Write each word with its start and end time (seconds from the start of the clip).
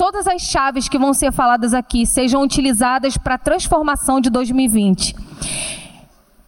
todas 0.00 0.26
as 0.26 0.40
chaves 0.40 0.88
que 0.88 0.98
vão 0.98 1.12
ser 1.12 1.30
faladas 1.30 1.74
aqui 1.74 2.06
sejam 2.06 2.40
utilizadas 2.40 3.18
para 3.18 3.34
a 3.34 3.38
transformação 3.38 4.18
de 4.18 4.30
2020. 4.30 5.14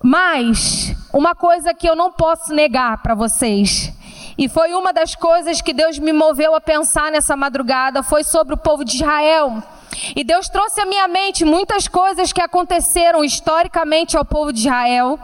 Mas, 0.03 0.97
uma 1.13 1.35
coisa 1.35 1.75
que 1.75 1.87
eu 1.87 1.95
não 1.95 2.11
posso 2.11 2.55
negar 2.55 3.03
para 3.03 3.15
vocês, 3.15 3.93
e 4.39 4.49
foi 4.49 4.73
uma 4.73 4.91
das 4.91 5.15
coisas 5.15 5.61
que 5.61 5.75
Deus 5.75 5.99
me 5.99 6.15
moveu 6.15 6.55
a 6.55 6.63
pensar 6.63 7.13
nessa 7.13 7.37
madrugada, 7.37 8.03
foi 8.03 8.25
sobre 8.25 8.55
o 8.55 8.57
povo 8.57 8.87
de 8.87 8.95
Israel. 8.95 9.63
E 10.17 10.25
Deus 10.25 10.49
trouxe 10.49 10.81
à 10.81 10.87
minha 10.87 11.07
mente 11.07 11.45
muitas 11.45 11.87
coisas 11.87 12.33
que 12.33 12.41
aconteceram 12.41 13.25
historicamente 13.25 14.17
ao 14.17 14.25
povo 14.25 14.53
de 14.53 14.61
Israel. 14.61 15.19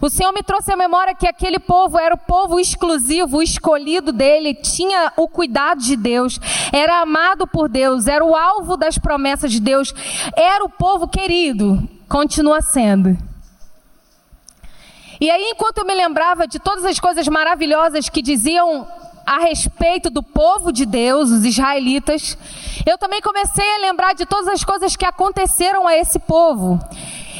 O 0.00 0.08
Senhor 0.08 0.32
me 0.32 0.42
trouxe 0.42 0.72
à 0.72 0.76
memória 0.76 1.14
que 1.14 1.26
aquele 1.26 1.58
povo 1.58 1.98
era 1.98 2.14
o 2.14 2.18
povo 2.18 2.60
exclusivo, 2.60 3.38
o 3.38 3.42
escolhido 3.42 4.12
dele, 4.12 4.54
tinha 4.54 5.12
o 5.16 5.28
cuidado 5.28 5.80
de 5.80 5.96
Deus, 5.96 6.38
era 6.72 7.00
amado 7.00 7.46
por 7.46 7.68
Deus, 7.68 8.06
era 8.06 8.24
o 8.24 8.36
alvo 8.36 8.76
das 8.76 8.96
promessas 8.98 9.50
de 9.50 9.60
Deus, 9.60 9.92
era 10.36 10.64
o 10.64 10.68
povo 10.68 11.08
querido, 11.08 11.88
continua 12.08 12.60
sendo. 12.60 13.16
E 15.20 15.30
aí, 15.30 15.52
enquanto 15.54 15.78
eu 15.78 15.84
me 15.84 15.94
lembrava 15.94 16.48
de 16.48 16.58
todas 16.58 16.84
as 16.84 16.98
coisas 16.98 17.28
maravilhosas 17.28 18.08
que 18.08 18.20
diziam 18.20 18.88
a 19.26 19.40
respeito 19.40 20.10
do 20.10 20.22
povo 20.22 20.72
de 20.72 20.84
Deus, 20.84 21.30
os 21.30 21.44
israelitas, 21.44 22.36
eu 22.86 22.98
também 22.98 23.20
comecei 23.20 23.68
a 23.74 23.78
lembrar 23.78 24.14
de 24.14 24.26
todas 24.26 24.48
as 24.48 24.64
coisas 24.64 24.96
que 24.96 25.04
aconteceram 25.04 25.86
a 25.86 25.96
esse 25.96 26.18
povo. 26.18 26.80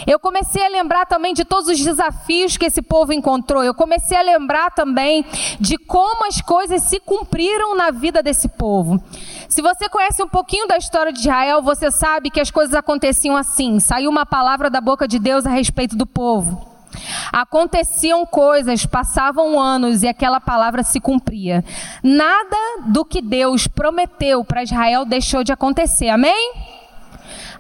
Eu 0.07 0.19
comecei 0.19 0.65
a 0.65 0.69
lembrar 0.69 1.07
também 1.07 1.33
de 1.33 1.45
todos 1.45 1.69
os 1.69 1.79
desafios 1.79 2.57
que 2.57 2.67
esse 2.67 2.83
povo 2.83 3.13
encontrou. 3.13 3.63
Eu 3.63 3.75
comecei 3.75 4.17
a 4.17 4.23
lembrar 4.23 4.71
também 4.71 5.25
de 5.61 5.79
como 5.79 6.27
as 6.27 6.41
coisas 6.41 6.83
se 6.83 6.99
cumpriram 6.99 7.77
na 7.77 7.91
vida 7.91 8.23
desse 8.23 8.49
povo. 8.49 9.03
Se 9.49 9.63
você 9.63 9.89
conhece 9.89 10.23
um 10.23 10.29
pouquinho 10.29 10.67
da 10.67 10.77
história 10.77 11.13
de 11.13 11.21
Israel, 11.21 11.63
você 11.63 11.91
sabe 11.91 12.31
que 12.31 12.41
as 12.41 12.51
coisas 12.51 12.75
aconteciam 12.75 13.37
assim: 13.37 13.79
saiu 13.79 14.11
uma 14.11 14.27
palavra 14.27 14.69
da 14.69 14.81
boca 14.81 15.07
de 15.07 15.19
Deus 15.19 15.47
a 15.47 15.51
respeito 15.51 15.97
do 15.97 16.07
povo. 16.07 16.72
Aconteciam 17.33 18.27
coisas, 18.27 18.87
passavam 18.87 19.61
anos 19.61 20.03
e 20.03 20.09
aquela 20.09 20.41
palavra 20.41 20.83
se 20.83 21.01
cumpria. 21.01 21.65
Nada 22.03 22.57
do 22.87 23.05
que 23.05 23.23
Deus 23.23 23.67
prometeu 23.67 24.45
para 24.45 24.63
Israel 24.63 25.05
deixou 25.05 25.43
de 25.43 25.53
acontecer. 25.53 26.09
Amém? 26.09 26.82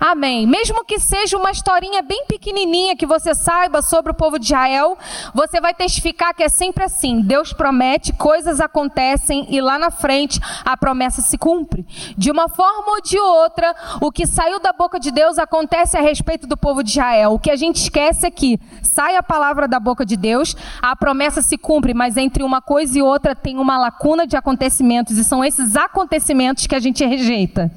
Amém. 0.05 0.49
Mesmo 0.49 0.85
que 0.85 0.99
seja 0.99 1.39
uma 1.39 1.53
historinha 1.53 2.03
bem 2.03 2.25
pequenininha 2.27 2.97
que 2.97 3.07
você 3.07 3.37
saiba 3.37 3.81
sobre 3.81 4.11
o 4.11 4.15
povo 4.15 4.37
de 4.37 4.47
Israel, 4.47 4.99
você 5.33 5.61
vai 5.61 5.73
testificar 5.73 6.35
que 6.35 6.43
é 6.43 6.49
sempre 6.49 6.83
assim. 6.83 7.21
Deus 7.21 7.53
promete, 7.53 8.13
coisas 8.13 8.61
acontecem 8.61 9.47
e 9.49 9.61
lá 9.61 9.79
na 9.79 9.93
frente 9.93 10.41
a 10.65 10.77
promessa 10.77 11.23
se 11.23 11.39
cumpre. 11.39 11.87
De 12.19 12.33
uma 12.33 12.49
forma 12.49 12.95
ou 12.95 13.01
de 13.01 13.17
outra, 13.17 13.77
o 14.01 14.11
que 14.11 14.27
saiu 14.27 14.59
da 14.59 14.73
boca 14.73 14.99
de 14.99 15.13
Deus 15.13 15.39
acontece 15.39 15.97
a 15.97 16.01
respeito 16.01 16.49
do 16.49 16.57
povo 16.57 16.83
de 16.83 16.91
Israel. 16.91 17.35
O 17.35 17.39
que 17.39 17.53
a 17.53 17.57
gente 17.57 17.77
esquece 17.77 18.27
é 18.27 18.31
que 18.33 18.59
sai 18.83 19.15
a 19.15 19.23
palavra 19.23 19.69
da 19.69 19.79
boca 19.79 20.05
de 20.05 20.17
Deus, 20.17 20.57
a 20.83 20.97
promessa 20.97 21.41
se 21.41 21.57
cumpre, 21.57 21.95
mas 21.95 22.17
entre 22.17 22.43
uma 22.43 22.61
coisa 22.61 22.99
e 22.99 23.03
outra 23.03 23.37
tem 23.37 23.57
uma 23.57 23.79
lacuna 23.79 24.27
de 24.27 24.37
acontecimentos 24.37 25.17
e 25.17 25.23
são 25.23 25.45
esses 25.45 25.77
acontecimentos 25.77 26.67
que 26.67 26.75
a 26.75 26.81
gente 26.81 27.07
rejeita. 27.07 27.71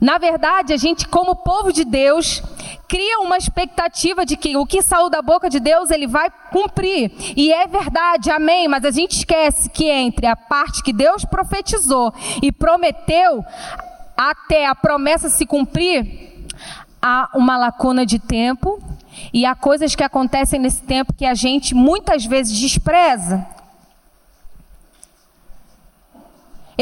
Na 0.00 0.16
verdade, 0.16 0.72
a 0.72 0.76
gente, 0.76 1.06
como 1.06 1.36
povo 1.36 1.72
de 1.72 1.84
Deus, 1.84 2.42
cria 2.88 3.20
uma 3.20 3.36
expectativa 3.36 4.24
de 4.24 4.36
que 4.36 4.56
o 4.56 4.64
que 4.64 4.82
saiu 4.82 5.10
da 5.10 5.20
boca 5.20 5.50
de 5.50 5.60
Deus 5.60 5.90
ele 5.90 6.06
vai 6.06 6.30
cumprir. 6.50 7.12
E 7.36 7.52
é 7.52 7.66
verdade, 7.66 8.30
amém. 8.30 8.66
Mas 8.66 8.84
a 8.84 8.90
gente 8.90 9.12
esquece 9.12 9.68
que 9.68 9.84
entre 9.88 10.26
a 10.26 10.34
parte 10.34 10.82
que 10.82 10.92
Deus 10.92 11.24
profetizou 11.24 12.12
e 12.42 12.50
prometeu 12.50 13.44
até 14.16 14.66
a 14.66 14.74
promessa 14.74 15.28
se 15.28 15.44
cumprir, 15.46 16.46
há 17.00 17.30
uma 17.34 17.56
lacuna 17.56 18.04
de 18.04 18.18
tempo 18.18 18.82
e 19.32 19.44
há 19.44 19.54
coisas 19.54 19.94
que 19.94 20.02
acontecem 20.02 20.58
nesse 20.60 20.82
tempo 20.82 21.12
que 21.12 21.24
a 21.24 21.34
gente 21.34 21.74
muitas 21.74 22.24
vezes 22.24 22.58
despreza. 22.58 23.46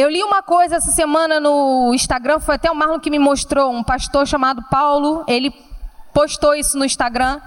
Eu 0.01 0.09
li 0.09 0.23
uma 0.23 0.45
coisa 0.45 0.77
essa 0.77 0.93
semana 0.93 1.41
no 1.41 1.93
Instagram, 1.93 2.39
foi 2.39 2.55
até 2.55 2.71
o 2.71 2.75
Marlon 2.77 3.01
que 3.01 3.11
me 3.11 3.19
mostrou, 3.19 3.73
um 3.73 3.83
pastor 3.83 4.29
chamado 4.29 4.63
Paulo, 4.71 5.25
ele 5.27 5.53
postou 6.15 6.55
isso 6.55 6.79
no 6.79 6.85
Instagram, 6.85 7.41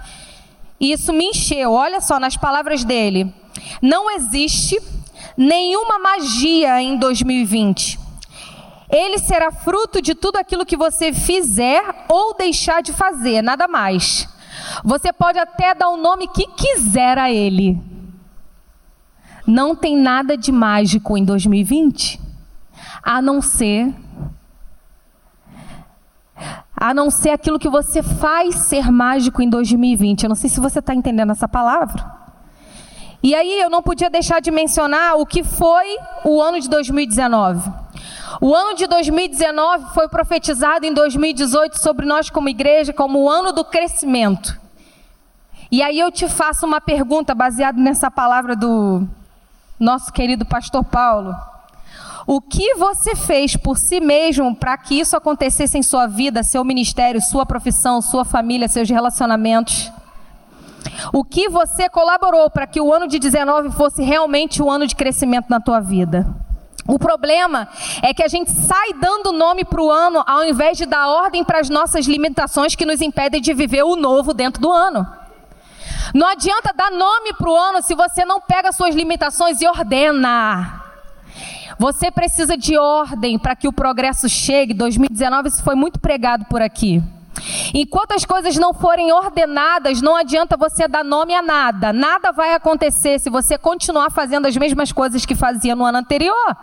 e 0.78 0.92
isso 0.92 1.14
me 1.14 1.28
encheu. 1.28 1.72
Olha 1.72 1.98
só, 2.02 2.20
nas 2.20 2.36
palavras 2.36 2.84
dele: 2.84 3.32
Não 3.80 4.10
existe 4.10 4.78
nenhuma 5.34 5.98
magia 5.98 6.82
em 6.82 6.98
2020. 6.98 7.98
Ele 8.90 9.16
será 9.16 9.50
fruto 9.50 10.02
de 10.02 10.14
tudo 10.14 10.36
aquilo 10.36 10.66
que 10.66 10.76
você 10.76 11.10
fizer 11.10 11.82
ou 12.06 12.36
deixar 12.36 12.82
de 12.82 12.92
fazer, 12.92 13.40
nada 13.40 13.66
mais. 13.66 14.28
Você 14.84 15.10
pode 15.10 15.38
até 15.38 15.74
dar 15.74 15.88
o 15.88 15.96
nome 15.96 16.28
que 16.28 16.46
quiser 16.48 17.16
a 17.16 17.32
ele. 17.32 17.80
Não 19.46 19.74
tem 19.74 19.96
nada 19.96 20.36
de 20.36 20.52
mágico 20.52 21.16
em 21.16 21.24
2020 21.24 22.31
a 23.02 23.20
não 23.20 23.42
ser 23.42 23.92
a 26.76 26.92
não 26.92 27.10
ser 27.10 27.30
aquilo 27.30 27.60
que 27.60 27.68
você 27.68 28.02
faz 28.02 28.56
ser 28.56 28.90
mágico 28.90 29.40
em 29.40 29.48
2020. 29.48 30.24
Eu 30.24 30.28
não 30.28 30.34
sei 30.34 30.50
se 30.50 30.58
você 30.58 30.80
está 30.80 30.92
entendendo 30.92 31.30
essa 31.30 31.46
palavra. 31.46 32.04
E 33.22 33.36
aí 33.36 33.60
eu 33.60 33.70
não 33.70 33.80
podia 33.80 34.10
deixar 34.10 34.40
de 34.40 34.50
mencionar 34.50 35.16
o 35.16 35.24
que 35.24 35.44
foi 35.44 35.96
o 36.24 36.42
ano 36.42 36.60
de 36.60 36.68
2019. 36.68 37.70
O 38.40 38.52
ano 38.52 38.74
de 38.74 38.88
2019 38.88 39.94
foi 39.94 40.08
profetizado 40.08 40.84
em 40.84 40.92
2018 40.92 41.78
sobre 41.78 42.04
nós 42.04 42.28
como 42.30 42.48
igreja 42.48 42.92
como 42.92 43.20
o 43.20 43.30
ano 43.30 43.52
do 43.52 43.64
crescimento. 43.64 44.60
E 45.70 45.82
aí 45.82 46.00
eu 46.00 46.10
te 46.10 46.28
faço 46.28 46.66
uma 46.66 46.80
pergunta 46.80 47.32
baseada 47.32 47.80
nessa 47.80 48.10
palavra 48.10 48.56
do 48.56 49.06
nosso 49.78 50.12
querido 50.12 50.44
pastor 50.44 50.82
Paulo. 50.82 51.32
O 52.26 52.40
que 52.40 52.74
você 52.74 53.16
fez 53.16 53.56
por 53.56 53.76
si 53.76 54.00
mesmo 54.00 54.54
para 54.54 54.76
que 54.76 54.98
isso 54.98 55.16
acontecesse 55.16 55.76
em 55.76 55.82
sua 55.82 56.06
vida, 56.06 56.42
seu 56.42 56.64
ministério, 56.64 57.20
sua 57.20 57.44
profissão, 57.44 58.00
sua 58.00 58.24
família, 58.24 58.68
seus 58.68 58.88
relacionamentos? 58.88 59.90
O 61.12 61.24
que 61.24 61.48
você 61.48 61.88
colaborou 61.88 62.50
para 62.50 62.66
que 62.66 62.80
o 62.80 62.92
ano 62.92 63.08
de 63.08 63.18
19 63.18 63.70
fosse 63.70 64.02
realmente 64.02 64.62
o 64.62 64.70
ano 64.70 64.86
de 64.86 64.94
crescimento 64.94 65.46
na 65.48 65.60
tua 65.60 65.80
vida? 65.80 66.26
O 66.86 66.98
problema 66.98 67.68
é 68.02 68.12
que 68.12 68.22
a 68.22 68.28
gente 68.28 68.50
sai 68.50 68.92
dando 68.94 69.32
nome 69.32 69.64
para 69.64 69.80
o 69.80 69.90
ano 69.90 70.22
ao 70.26 70.44
invés 70.44 70.76
de 70.76 70.84
dar 70.84 71.08
ordem 71.08 71.44
para 71.44 71.60
as 71.60 71.68
nossas 71.68 72.06
limitações 72.06 72.74
que 72.74 72.84
nos 72.84 73.00
impedem 73.00 73.40
de 73.40 73.54
viver 73.54 73.84
o 73.84 73.94
novo 73.94 74.34
dentro 74.34 74.60
do 74.60 74.70
ano. 74.70 75.06
Não 76.12 76.26
adianta 76.26 76.72
dar 76.74 76.90
nome 76.90 77.32
para 77.34 77.48
o 77.48 77.56
ano 77.56 77.82
se 77.82 77.94
você 77.94 78.24
não 78.24 78.40
pega 78.40 78.72
suas 78.72 78.94
limitações 78.94 79.60
e 79.60 79.66
ordena. 79.66 80.81
Você 81.82 82.12
precisa 82.12 82.56
de 82.56 82.78
ordem 82.78 83.36
para 83.36 83.56
que 83.56 83.66
o 83.66 83.72
progresso 83.72 84.28
chegue. 84.28 84.72
2019 84.72 85.48
isso 85.48 85.64
foi 85.64 85.74
muito 85.74 85.98
pregado 85.98 86.44
por 86.44 86.62
aqui. 86.62 87.02
Enquanto 87.74 88.12
as 88.12 88.24
coisas 88.24 88.56
não 88.56 88.72
forem 88.72 89.12
ordenadas, 89.12 90.00
não 90.00 90.14
adianta 90.14 90.56
você 90.56 90.86
dar 90.86 91.02
nome 91.02 91.34
a 91.34 91.42
nada. 91.42 91.92
Nada 91.92 92.30
vai 92.30 92.54
acontecer 92.54 93.18
se 93.18 93.28
você 93.28 93.58
continuar 93.58 94.12
fazendo 94.12 94.46
as 94.46 94.56
mesmas 94.56 94.92
coisas 94.92 95.26
que 95.26 95.34
fazia 95.34 95.74
no 95.74 95.84
ano 95.84 95.98
anterior. 95.98 96.56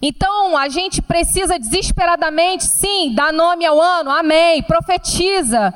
Então, 0.00 0.56
a 0.56 0.68
gente 0.68 1.02
precisa 1.02 1.58
desesperadamente, 1.58 2.62
sim, 2.62 3.12
dar 3.12 3.32
nome 3.32 3.66
ao 3.66 3.80
ano, 3.80 4.12
amém, 4.12 4.62
profetiza, 4.62 5.74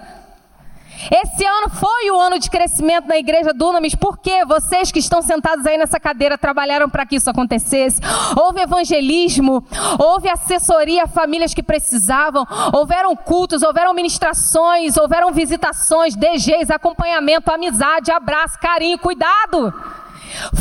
esse 1.10 1.44
ano 1.44 1.70
foi 1.70 2.10
o 2.10 2.18
ano 2.18 2.38
de 2.38 2.50
crescimento 2.50 3.06
na 3.06 3.16
igreja 3.16 3.52
Dunamis, 3.52 3.94
porque 3.94 4.44
vocês 4.44 4.90
que 4.90 4.98
estão 4.98 5.22
sentados 5.22 5.64
aí 5.66 5.78
nessa 5.78 6.00
cadeira 6.00 6.36
trabalharam 6.36 6.88
para 6.88 7.06
que 7.06 7.16
isso 7.16 7.30
acontecesse. 7.30 8.00
Houve 8.36 8.60
evangelismo, 8.60 9.64
houve 9.98 10.28
assessoria 10.28 11.04
a 11.04 11.08
famílias 11.08 11.54
que 11.54 11.62
precisavam, 11.62 12.46
houveram 12.72 13.14
cultos, 13.14 13.62
houveram 13.62 13.94
ministrações, 13.94 14.96
houveram 14.96 15.32
visitações, 15.32 16.16
DGs, 16.16 16.72
acompanhamento, 16.72 17.52
amizade, 17.52 18.10
abraço, 18.10 18.58
carinho, 18.58 18.98
cuidado. 18.98 19.72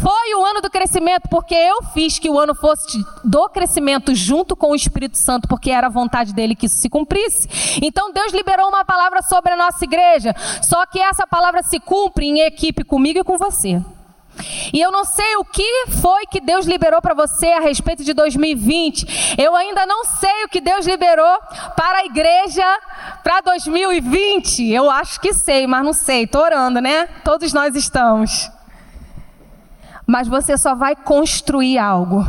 Foi 0.02 0.36
o 0.36 0.46
ano 0.46 0.62
do 0.62 0.70
crescimento, 0.70 1.28
porque 1.30 1.56
eu 1.56 1.84
fiz 1.94 2.20
que 2.20 2.30
o 2.30 2.40
ano 2.40 2.56
fosse 2.56 3.04
do 3.24 3.50
crescimento 3.50 4.14
junto 4.16 4.56
com 4.56 4.72
o 4.72 4.76
Espírito 4.76 5.18
Santo, 5.18 5.48
porque 5.48 5.72
era 5.72 5.88
a 5.88 5.90
vontade 5.90 6.34
dele 6.34 6.56
que 6.56 6.66
isso 6.66 6.76
se 6.76 6.90
cumprisse. 6.90 7.48
Então 7.82 8.12
Deus 8.12 8.34
liberou 8.34 8.68
uma 8.70 8.86
palavra 8.86 9.22
sobre 9.22 9.54
a 9.54 9.58
nossa 9.58 9.84
igreja, 9.84 10.34
só 10.62 10.86
que 10.86 11.00
essa 11.00 11.26
palavra 11.28 11.64
se 11.64 11.80
cumpre 11.80 12.26
em 12.26 12.42
equipe 12.42 12.84
comigo 12.84 13.20
e 13.20 13.24
com 13.24 13.38
você. 13.38 13.82
E 14.74 14.80
eu 14.80 14.92
não 14.92 15.04
sei 15.04 15.36
o 15.38 15.46
que 15.46 15.88
foi 16.02 16.26
que 16.28 16.40
Deus 16.40 16.66
liberou 16.66 17.02
para 17.02 17.14
você 17.14 17.48
a 17.48 17.60
respeito 17.60 18.04
de 18.04 18.14
2020. 18.14 19.36
Eu 19.38 19.56
ainda 19.56 19.86
não 19.86 20.04
sei 20.06 20.44
o 20.46 20.50
que 20.50 20.62
Deus 20.62 20.86
liberou 20.86 21.40
para 21.76 22.00
a 22.00 22.06
igreja 22.06 22.66
para 23.24 23.42
2020. 23.42 24.72
Eu 24.72 24.90
acho 24.90 25.20
que 25.20 25.34
sei, 25.34 25.66
mas 25.66 25.84
não 25.84 25.94
sei. 25.94 26.24
Estou 26.24 26.42
orando, 26.42 26.80
né? 26.80 27.08
Todos 27.24 27.54
nós 27.54 27.76
estamos 27.76 28.52
mas 30.08 30.30
você 30.30 30.58
só 30.58 30.74
vai 30.74 30.96
construir 30.96 31.78
algo. 31.78 32.26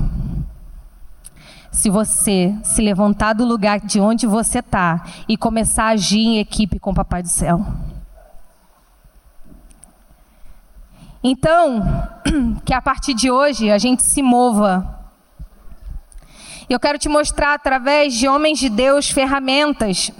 se 1.70 1.88
você 1.88 2.52
se 2.64 2.82
levantar 2.82 3.34
do 3.34 3.44
lugar 3.44 3.78
de 3.78 4.00
onde 4.00 4.26
você 4.26 4.58
está 4.58 5.04
e 5.28 5.36
começar 5.36 5.84
a 5.84 5.88
agir 5.90 6.18
em 6.18 6.38
equipe 6.40 6.80
com 6.80 6.90
o 6.90 6.94
Papai 6.94 7.22
do 7.22 7.28
Céu. 7.28 7.64
Então, 11.22 11.82
que 12.64 12.74
a 12.74 12.82
partir 12.82 13.14
de 13.14 13.30
hoje 13.30 13.70
a 13.70 13.78
gente 13.78 14.02
se 14.02 14.22
mova. 14.22 14.98
Eu 16.68 16.80
quero 16.80 16.98
te 16.98 17.08
mostrar 17.08 17.54
através 17.54 18.12
de 18.14 18.26
homens 18.26 18.58
de 18.58 18.68
Deus 18.68 19.08
ferramentas 19.08 20.10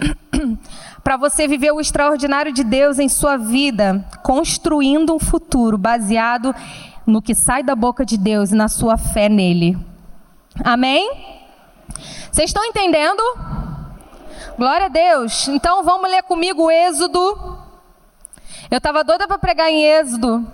para 1.03 1.17
você 1.17 1.45
viver 1.47 1.71
o 1.71 1.81
extraordinário 1.81 2.53
de 2.53 2.63
Deus 2.63 2.99
em 2.99 3.09
sua 3.09 3.35
vida, 3.35 4.05
construindo 4.23 5.13
um 5.13 5.19
futuro 5.19 5.77
baseado 5.77 6.55
no 7.09 7.21
que 7.21 7.33
sai 7.33 7.63
da 7.63 7.75
boca 7.75 8.05
de 8.05 8.17
Deus 8.17 8.51
e 8.51 8.55
na 8.55 8.67
sua 8.67 8.97
fé 8.97 9.27
nele. 9.27 9.77
Amém? 10.63 11.11
Vocês 12.31 12.49
estão 12.49 12.63
entendendo? 12.63 13.21
Glória 14.57 14.85
a 14.85 14.89
Deus. 14.89 15.47
Então 15.47 15.83
vamos 15.83 16.09
ler 16.09 16.23
comigo 16.23 16.69
Êxodo. 16.69 17.57
Eu 18.69 18.77
estava 18.77 19.03
doida 19.03 19.27
para 19.27 19.39
pregar 19.39 19.69
em 19.69 19.83
Êxodo, 19.83 20.45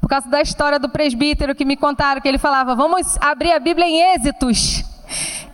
por 0.00 0.08
causa 0.08 0.28
da 0.28 0.42
história 0.42 0.78
do 0.78 0.88
presbítero 0.88 1.54
que 1.54 1.64
me 1.64 1.76
contaram, 1.76 2.20
que 2.20 2.28
ele 2.28 2.38
falava: 2.38 2.74
vamos 2.74 3.16
abrir 3.20 3.52
a 3.52 3.58
Bíblia 3.58 3.86
em 3.86 4.14
Êxitos. 4.14 4.84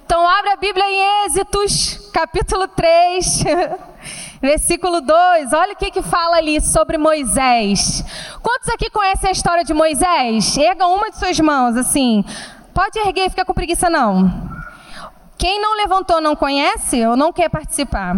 Então 0.04 0.26
abre 0.26 0.50
a 0.50 0.56
Bíblia 0.56 0.84
em 0.86 1.26
Êxitos, 1.26 2.10
capítulo 2.12 2.66
3. 2.68 3.44
Versículo 4.40 5.00
2, 5.00 5.52
olha 5.52 5.72
o 5.72 5.76
que, 5.76 5.90
que 5.90 6.02
fala 6.02 6.36
ali 6.36 6.60
sobre 6.60 6.96
Moisés. 6.96 8.04
Quantos 8.40 8.68
aqui 8.68 8.88
conhecem 8.90 9.28
a 9.28 9.32
história 9.32 9.64
de 9.64 9.74
Moisés? 9.74 10.56
Erga 10.56 10.86
uma 10.86 11.10
de 11.10 11.18
suas 11.18 11.38
mãos, 11.40 11.76
assim. 11.76 12.24
Pode 12.72 12.98
erguer, 13.00 13.30
fica 13.30 13.44
com 13.44 13.52
preguiça 13.52 13.90
não. 13.90 14.30
Quem 15.36 15.60
não 15.60 15.76
levantou 15.76 16.20
não 16.20 16.36
conhece 16.36 17.04
ou 17.04 17.16
não 17.16 17.32
quer 17.32 17.48
participar? 17.48 18.16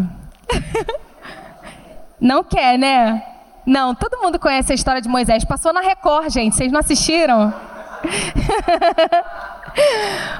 não 2.21 2.45
quer, 2.45 2.79
né? 2.79 3.23
Não, 3.65 3.95
todo 3.95 4.21
mundo 4.21 4.39
conhece 4.39 4.73
a 4.73 4.75
história 4.75 5.01
de 5.01 5.09
Moisés. 5.09 5.45
Passou 5.45 5.73
na 5.73 5.81
Record, 5.81 6.31
gente. 6.31 6.57
Vocês 6.57 6.73
não 6.73 6.81
assistiram? 6.81 7.53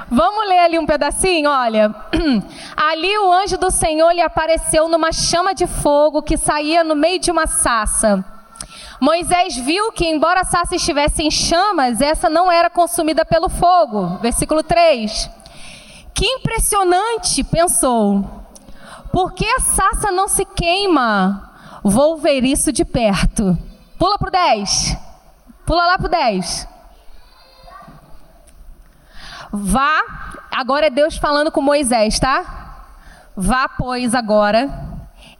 Vamos 0.09 0.47
ler 0.47 0.59
ali 0.59 0.79
um 0.79 0.85
pedacinho? 0.85 1.49
Olha. 1.49 1.93
Ali 2.75 3.17
o 3.17 3.31
anjo 3.31 3.57
do 3.57 3.71
Senhor 3.71 4.11
lhe 4.11 4.21
apareceu 4.21 4.89
numa 4.89 5.11
chama 5.11 5.53
de 5.53 5.67
fogo 5.67 6.21
que 6.21 6.35
saía 6.35 6.83
no 6.83 6.95
meio 6.95 7.19
de 7.19 7.31
uma 7.31 7.47
sassa. 7.47 8.23
Moisés 8.99 9.55
viu 9.55 9.91
que, 9.91 10.05
embora 10.05 10.41
a 10.41 10.45
sassa 10.45 10.75
estivesse 10.75 11.23
em 11.23 11.31
chamas, 11.31 12.01
essa 12.01 12.29
não 12.29 12.51
era 12.51 12.69
consumida 12.69 13.23
pelo 13.25 13.49
fogo. 13.49 14.17
Versículo 14.21 14.61
3. 14.61 15.29
Que 16.13 16.25
impressionante, 16.25 17.43
pensou. 17.43 18.23
Por 19.11 19.33
que 19.33 19.45
a 19.45 19.59
sassa 19.59 20.11
não 20.11 20.27
se 20.27 20.45
queima? 20.45 21.51
Vou 21.83 22.17
ver 22.17 22.43
isso 22.43 22.71
de 22.71 22.85
perto. 22.85 23.57
Pula 23.97 24.17
pro 24.17 24.29
10. 24.29 24.97
Pula 25.65 25.85
lá 25.85 25.97
pro 25.97 26.09
10. 26.09 26.67
Vá, 29.51 30.01
agora 30.49 30.87
é 30.87 30.89
Deus 30.89 31.17
falando 31.17 31.51
com 31.51 31.61
Moisés, 31.61 32.17
tá? 32.17 32.85
Vá, 33.35 33.67
pois, 33.67 34.15
agora. 34.15 34.89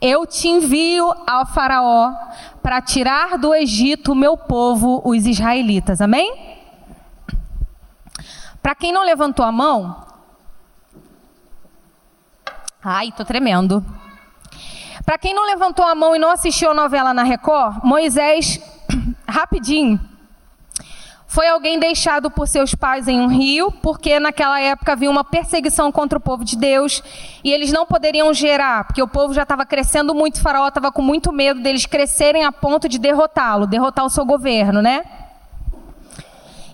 Eu 0.01 0.25
te 0.25 0.47
envio 0.47 1.13
ao 1.27 1.45
Faraó 1.45 2.13
para 2.61 2.81
tirar 2.81 3.37
do 3.37 3.53
Egito 3.53 4.11
o 4.11 4.15
meu 4.15 4.35
povo, 4.35 5.01
os 5.05 5.25
israelitas. 5.25 6.01
Amém? 6.01 6.59
Para 8.61 8.75
quem 8.75 8.91
não 8.91 9.03
levantou 9.03 9.45
a 9.45 9.51
mão. 9.51 10.03
Ai, 12.83 13.11
tô 13.11 13.23
tremendo. 13.23 13.85
Para 15.05 15.17
quem 15.17 15.33
não 15.33 15.45
levantou 15.45 15.85
a 15.85 15.95
mão 15.95 16.15
e 16.15 16.19
não 16.19 16.31
assistiu 16.31 16.71
a 16.71 16.73
novela 16.73 17.13
na 17.13 17.23
Record, 17.23 17.83
Moisés, 17.83 18.59
rapidinho, 19.27 19.99
foi 21.31 21.47
alguém 21.47 21.79
deixado 21.79 22.29
por 22.29 22.45
seus 22.45 22.75
pais 22.75 23.07
em 23.07 23.21
um 23.21 23.27
rio, 23.27 23.71
porque 23.71 24.19
naquela 24.19 24.59
época 24.59 24.91
havia 24.91 25.09
uma 25.09 25.23
perseguição 25.23 25.89
contra 25.89 26.17
o 26.17 26.21
povo 26.21 26.43
de 26.43 26.57
Deus 26.57 27.01
e 27.41 27.53
eles 27.53 27.71
não 27.71 27.85
poderiam 27.85 28.33
gerar, 28.33 28.83
porque 28.83 29.01
o 29.01 29.07
povo 29.07 29.33
já 29.33 29.43
estava 29.43 29.65
crescendo 29.65 30.13
muito, 30.13 30.35
o 30.35 30.41
faraó 30.41 30.67
estava 30.67 30.91
com 30.91 31.01
muito 31.01 31.31
medo 31.31 31.61
deles 31.61 31.85
crescerem 31.85 32.43
a 32.43 32.51
ponto 32.51 32.89
de 32.89 32.99
derrotá-lo, 32.99 33.65
derrotar 33.65 34.03
o 34.03 34.09
seu 34.09 34.25
governo, 34.25 34.81
né? 34.81 35.05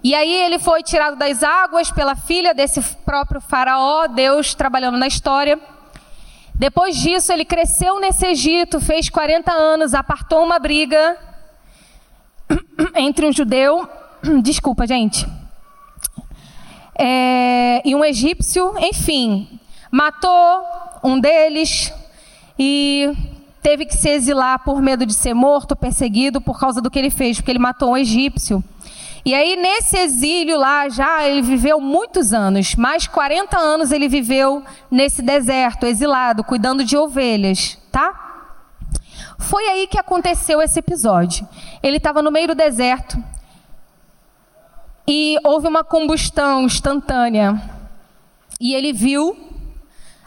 E 0.03 0.15
aí 0.15 0.33
ele 0.33 0.57
foi 0.57 0.81
tirado 0.81 1.15
das 1.15 1.43
águas 1.43 1.91
pela 1.91 2.15
filha 2.15 2.51
desse 2.51 2.81
próprio 3.05 3.39
faraó, 3.39 4.07
Deus 4.07 4.55
trabalhando 4.55 4.97
na 4.97 5.05
história. 5.05 5.59
Depois 6.55 6.97
disso, 6.97 7.31
ele 7.31 7.45
cresceu 7.45 7.99
nesse 7.99 8.25
Egito, 8.25 8.81
fez 8.81 9.07
40 9.07 9.51
anos, 9.51 9.93
apartou 9.93 10.43
uma 10.43 10.57
briga 10.57 11.15
entre 12.97 13.27
um 13.27 13.31
judeu 13.31 13.87
Desculpa, 14.41 14.85
gente. 14.85 15.27
É, 16.97 17.81
e 17.87 17.95
um 17.95 18.03
egípcio, 18.03 18.73
enfim, 18.79 19.59
matou 19.91 20.63
um 21.03 21.19
deles 21.19 21.93
e 22.57 23.13
teve 23.61 23.85
que 23.85 23.95
se 23.95 24.09
exilar 24.09 24.63
por 24.63 24.81
medo 24.81 25.05
de 25.05 25.13
ser 25.13 25.33
morto, 25.33 25.75
perseguido 25.75 26.41
por 26.41 26.59
causa 26.59 26.81
do 26.81 26.89
que 26.89 26.97
ele 26.97 27.09
fez, 27.09 27.37
porque 27.37 27.51
ele 27.51 27.59
matou 27.59 27.91
um 27.91 27.97
egípcio. 27.97 28.63
E 29.23 29.35
aí, 29.35 29.55
nesse 29.57 29.97
exílio 29.97 30.57
lá, 30.57 30.87
já 30.89 31.27
ele 31.27 31.41
viveu 31.41 31.81
muitos 31.81 32.33
anos, 32.33 32.75
mais 32.75 33.07
40 33.07 33.57
anos 33.57 33.91
ele 33.91 34.07
viveu 34.07 34.63
nesse 34.89 35.21
deserto, 35.21 35.85
exilado, 35.85 36.43
cuidando 36.43 36.83
de 36.83 36.97
ovelhas, 36.97 37.77
tá? 37.91 38.23
Foi 39.37 39.63
aí 39.67 39.85
que 39.85 39.99
aconteceu 39.99 40.61
esse 40.61 40.79
episódio. 40.79 41.47
Ele 41.83 41.97
estava 41.97 42.21
no 42.21 42.31
meio 42.31 42.47
do 42.47 42.55
deserto, 42.55 43.21
e 45.07 45.37
houve 45.43 45.67
uma 45.67 45.83
combustão 45.83 46.63
instantânea. 46.63 47.61
E 48.59 48.73
ele 48.73 48.91
viu 48.91 49.37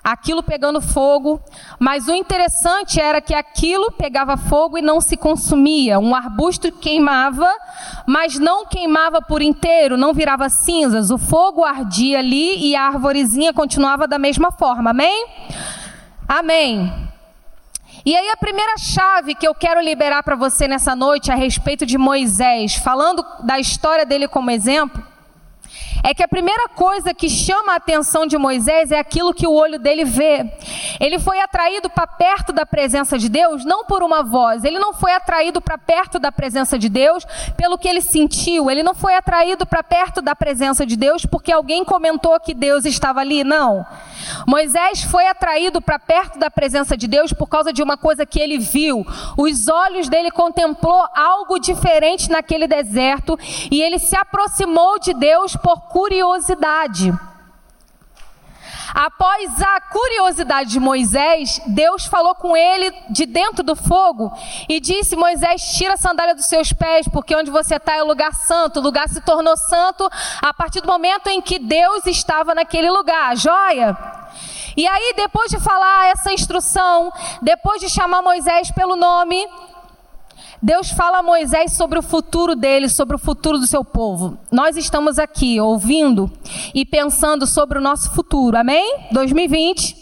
aquilo 0.02 0.42
pegando 0.42 0.80
fogo, 0.80 1.40
mas 1.78 2.08
o 2.08 2.14
interessante 2.14 3.00
era 3.00 3.20
que 3.20 3.34
aquilo 3.34 3.92
pegava 3.92 4.36
fogo 4.36 4.78
e 4.78 4.82
não 4.82 5.00
se 5.00 5.16
consumia. 5.16 5.98
Um 5.98 6.14
arbusto 6.14 6.72
queimava, 6.72 7.48
mas 8.06 8.38
não 8.38 8.64
queimava 8.66 9.20
por 9.20 9.42
inteiro, 9.42 9.96
não 9.96 10.14
virava 10.14 10.48
cinzas. 10.48 11.10
O 11.10 11.18
fogo 11.18 11.64
ardia 11.64 12.18
ali 12.18 12.70
e 12.70 12.74
a 12.74 12.86
arvorezinha 12.86 13.52
continuava 13.52 14.08
da 14.08 14.18
mesma 14.18 14.50
forma. 14.50 14.90
Amém? 14.90 15.26
Amém. 16.26 17.09
E 18.04 18.16
aí 18.16 18.28
a 18.30 18.36
primeira 18.36 18.76
chave 18.78 19.34
que 19.34 19.46
eu 19.46 19.54
quero 19.54 19.80
liberar 19.80 20.22
para 20.22 20.36
você 20.36 20.66
nessa 20.66 20.96
noite 20.96 21.30
a 21.30 21.34
respeito 21.34 21.84
de 21.84 21.98
Moisés, 21.98 22.74
falando 22.76 23.24
da 23.42 23.58
história 23.58 24.06
dele 24.06 24.26
como 24.26 24.50
exemplo, 24.50 25.04
é 26.02 26.14
que 26.14 26.22
a 26.22 26.28
primeira 26.28 26.68
coisa 26.68 27.12
que 27.12 27.28
chama 27.28 27.72
a 27.72 27.76
atenção 27.76 28.26
de 28.26 28.36
Moisés 28.38 28.90
é 28.90 28.98
aquilo 28.98 29.34
que 29.34 29.46
o 29.46 29.52
olho 29.52 29.78
dele 29.78 30.04
vê. 30.04 30.50
Ele 30.98 31.18
foi 31.18 31.40
atraído 31.40 31.90
para 31.90 32.06
perto 32.06 32.52
da 32.52 32.64
presença 32.64 33.18
de 33.18 33.28
Deus 33.28 33.64
não 33.64 33.84
por 33.84 34.02
uma 34.02 34.22
voz, 34.22 34.64
ele 34.64 34.78
não 34.78 34.92
foi 34.92 35.12
atraído 35.12 35.60
para 35.60 35.78
perto 35.78 36.18
da 36.18 36.32
presença 36.32 36.78
de 36.78 36.88
Deus 36.88 37.24
pelo 37.56 37.78
que 37.78 37.88
ele 37.88 38.00
sentiu, 38.00 38.70
ele 38.70 38.82
não 38.82 38.94
foi 38.94 39.14
atraído 39.14 39.66
para 39.66 39.82
perto 39.82 40.22
da 40.22 40.34
presença 40.34 40.86
de 40.86 40.96
Deus 40.96 41.24
porque 41.26 41.52
alguém 41.52 41.84
comentou 41.84 42.38
que 42.40 42.54
Deus 42.54 42.84
estava 42.84 43.20
ali, 43.20 43.44
não. 43.44 43.84
Moisés 44.46 45.02
foi 45.02 45.26
atraído 45.26 45.80
para 45.80 45.98
perto 45.98 46.38
da 46.38 46.50
presença 46.50 46.96
de 46.96 47.06
Deus 47.06 47.32
por 47.32 47.46
causa 47.46 47.72
de 47.72 47.82
uma 47.82 47.96
coisa 47.96 48.24
que 48.26 48.40
ele 48.40 48.58
viu. 48.58 49.06
Os 49.36 49.68
olhos 49.68 50.08
dele 50.08 50.30
contemplou 50.30 51.04
algo 51.14 51.58
diferente 51.58 52.30
naquele 52.30 52.66
deserto 52.66 53.38
e 53.70 53.80
ele 53.82 53.98
se 53.98 54.16
aproximou 54.16 54.98
de 54.98 55.14
Deus 55.14 55.56
por 55.56 55.80
curiosidade. 55.90 57.12
Após 58.94 59.62
a 59.62 59.80
curiosidade 59.80 60.70
de 60.70 60.80
Moisés, 60.80 61.60
Deus 61.66 62.06
falou 62.06 62.34
com 62.34 62.56
ele 62.56 62.92
de 63.10 63.24
dentro 63.24 63.62
do 63.62 63.76
fogo 63.76 64.32
e 64.68 64.80
disse: 64.80 65.14
Moisés, 65.14 65.62
tira 65.76 65.94
a 65.94 65.96
sandália 65.96 66.34
dos 66.34 66.46
seus 66.46 66.72
pés, 66.72 67.06
porque 67.08 67.36
onde 67.36 67.50
você 67.50 67.76
está 67.76 67.94
é 67.94 68.02
o 68.02 68.06
lugar 68.06 68.34
santo. 68.34 68.80
O 68.80 68.82
lugar 68.82 69.08
se 69.08 69.20
tornou 69.20 69.56
santo 69.56 70.08
a 70.40 70.52
partir 70.52 70.80
do 70.80 70.88
momento 70.88 71.28
em 71.28 71.40
que 71.40 71.58
Deus 71.58 72.06
estava 72.06 72.54
naquele 72.54 72.90
lugar. 72.90 73.36
Joia? 73.36 73.96
E 74.76 74.86
aí, 74.86 75.14
depois 75.16 75.50
de 75.50 75.60
falar 75.60 76.06
essa 76.06 76.32
instrução, 76.32 77.12
depois 77.42 77.80
de 77.80 77.88
chamar 77.88 78.22
Moisés 78.22 78.70
pelo 78.70 78.96
nome, 78.96 79.46
Deus 80.62 80.90
fala 80.90 81.18
a 81.18 81.22
Moisés 81.22 81.72
sobre 81.72 81.98
o 81.98 82.02
futuro 82.02 82.54
dele, 82.54 82.88
sobre 82.90 83.16
o 83.16 83.18
futuro 83.18 83.58
do 83.58 83.66
seu 83.66 83.82
povo. 83.82 84.38
Nós 84.52 84.76
estamos 84.76 85.18
aqui 85.18 85.58
ouvindo 85.58 86.30
e 86.74 86.84
pensando 86.84 87.46
sobre 87.46 87.78
o 87.78 87.80
nosso 87.80 88.10
futuro, 88.10 88.58
amém? 88.58 89.06
2020. 89.10 89.96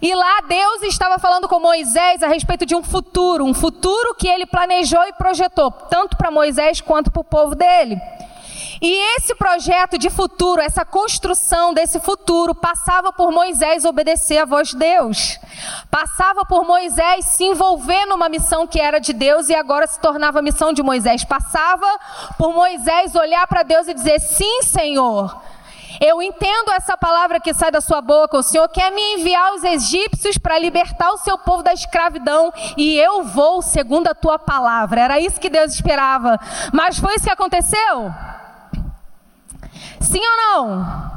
E 0.00 0.14
lá 0.14 0.40
Deus 0.48 0.82
estava 0.84 1.18
falando 1.18 1.46
com 1.48 1.60
Moisés 1.60 2.22
a 2.22 2.28
respeito 2.28 2.64
de 2.64 2.74
um 2.74 2.82
futuro, 2.82 3.44
um 3.44 3.52
futuro 3.52 4.14
que 4.14 4.26
ele 4.26 4.46
planejou 4.46 5.04
e 5.04 5.12
projetou, 5.12 5.70
tanto 5.70 6.16
para 6.16 6.30
Moisés 6.30 6.80
quanto 6.80 7.10
para 7.10 7.20
o 7.20 7.24
povo 7.24 7.54
dele. 7.54 8.00
E 8.80 9.16
esse 9.16 9.34
projeto 9.34 9.98
de 9.98 10.10
futuro, 10.10 10.60
essa 10.60 10.84
construção 10.84 11.72
desse 11.72 11.98
futuro, 12.00 12.54
passava 12.54 13.12
por 13.12 13.32
Moisés 13.32 13.84
obedecer 13.84 14.38
a 14.38 14.44
voz 14.44 14.68
de 14.68 14.76
Deus. 14.76 15.38
Passava 15.90 16.44
por 16.44 16.64
Moisés 16.64 17.24
se 17.26 17.44
envolver 17.44 18.06
numa 18.06 18.28
missão 18.28 18.66
que 18.66 18.80
era 18.80 18.98
de 18.98 19.12
Deus 19.12 19.48
e 19.48 19.54
agora 19.54 19.86
se 19.86 19.98
tornava 20.00 20.42
missão 20.42 20.72
de 20.72 20.82
Moisés. 20.82 21.24
Passava 21.24 21.86
por 22.36 22.52
Moisés 22.52 23.14
olhar 23.14 23.46
para 23.46 23.62
Deus 23.62 23.88
e 23.88 23.94
dizer: 23.94 24.20
Sim, 24.20 24.62
Senhor. 24.62 25.34
Eu 26.00 26.20
entendo 26.20 26.72
essa 26.72 26.94
palavra 26.94 27.40
que 27.40 27.54
sai 27.54 27.70
da 27.70 27.80
sua 27.80 28.00
boca. 28.02 28.36
O 28.36 28.42
Senhor 28.42 28.68
quer 28.68 28.90
me 28.92 29.14
enviar 29.14 29.54
os 29.54 29.64
egípcios 29.64 30.36
para 30.36 30.58
libertar 30.58 31.10
o 31.12 31.18
seu 31.18 31.38
povo 31.38 31.62
da 31.62 31.72
escravidão 31.72 32.52
e 32.76 32.98
eu 32.98 33.24
vou 33.24 33.62
segundo 33.62 34.08
a 34.08 34.14
tua 34.14 34.38
palavra. 34.38 35.00
Era 35.00 35.20
isso 35.20 35.40
que 35.40 35.48
Deus 35.48 35.72
esperava. 35.72 36.38
Mas 36.72 36.98
foi 36.98 37.14
isso 37.14 37.24
que 37.24 37.30
aconteceu? 37.30 38.12
Sim 40.06 40.20
ou 40.20 40.36
não? 40.36 41.16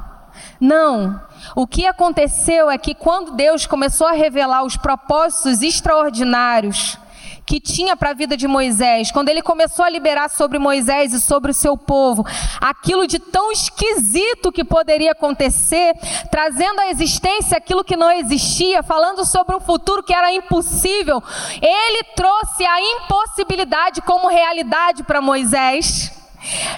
Não. 0.60 1.22
O 1.56 1.66
que 1.66 1.86
aconteceu 1.86 2.70
é 2.70 2.78
que 2.78 2.94
quando 2.94 3.32
Deus 3.34 3.66
começou 3.66 4.08
a 4.08 4.12
revelar 4.12 4.64
os 4.64 4.76
propósitos 4.76 5.62
extraordinários 5.62 6.98
que 7.46 7.60
tinha 7.60 7.98
para 7.98 8.12
a 8.12 8.14
vida 8.14 8.38
de 8.38 8.48
Moisés, 8.48 9.12
quando 9.12 9.30
ele 9.30 9.42
começou 9.42 9.84
a 9.84 9.90
liberar 9.90 10.30
sobre 10.30 10.60
Moisés 10.60 11.14
e 11.14 11.20
sobre 11.20 11.50
o 11.50 11.54
seu 11.54 11.76
povo, 11.76 12.24
aquilo 12.62 13.08
de 13.08 13.18
tão 13.18 13.52
esquisito 13.52 14.52
que 14.52 14.64
poderia 14.64 15.14
acontecer, 15.14 15.96
trazendo 16.30 16.80
à 16.80 16.92
existência 16.92 17.58
aquilo 17.58 17.84
que 17.84 17.98
não 17.98 18.12
existia, 18.12 18.84
falando 18.84 19.26
sobre 19.26 19.56
um 19.56 19.60
futuro 19.60 20.04
que 20.04 20.14
era 20.14 20.32
impossível, 20.32 21.24
ele 21.60 22.04
trouxe 22.16 22.64
a 22.64 22.82
impossibilidade 22.82 24.02
como 24.02 24.28
realidade 24.28 25.02
para 25.02 25.20
Moisés. 25.20 26.19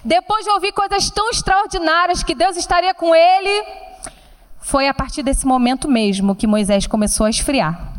Depois 0.03 0.43
de 0.43 0.51
ouvir 0.51 0.71
coisas 0.71 1.09
tão 1.09 1.29
extraordinárias 1.29 2.23
que 2.23 2.35
Deus 2.35 2.57
estaria 2.57 2.93
com 2.93 3.13
ele, 3.13 3.65
foi 4.59 4.87
a 4.87 4.93
partir 4.93 5.23
desse 5.23 5.45
momento 5.45 5.87
mesmo 5.87 6.35
que 6.35 6.47
Moisés 6.47 6.87
começou 6.87 7.25
a 7.25 7.29
esfriar. 7.29 7.91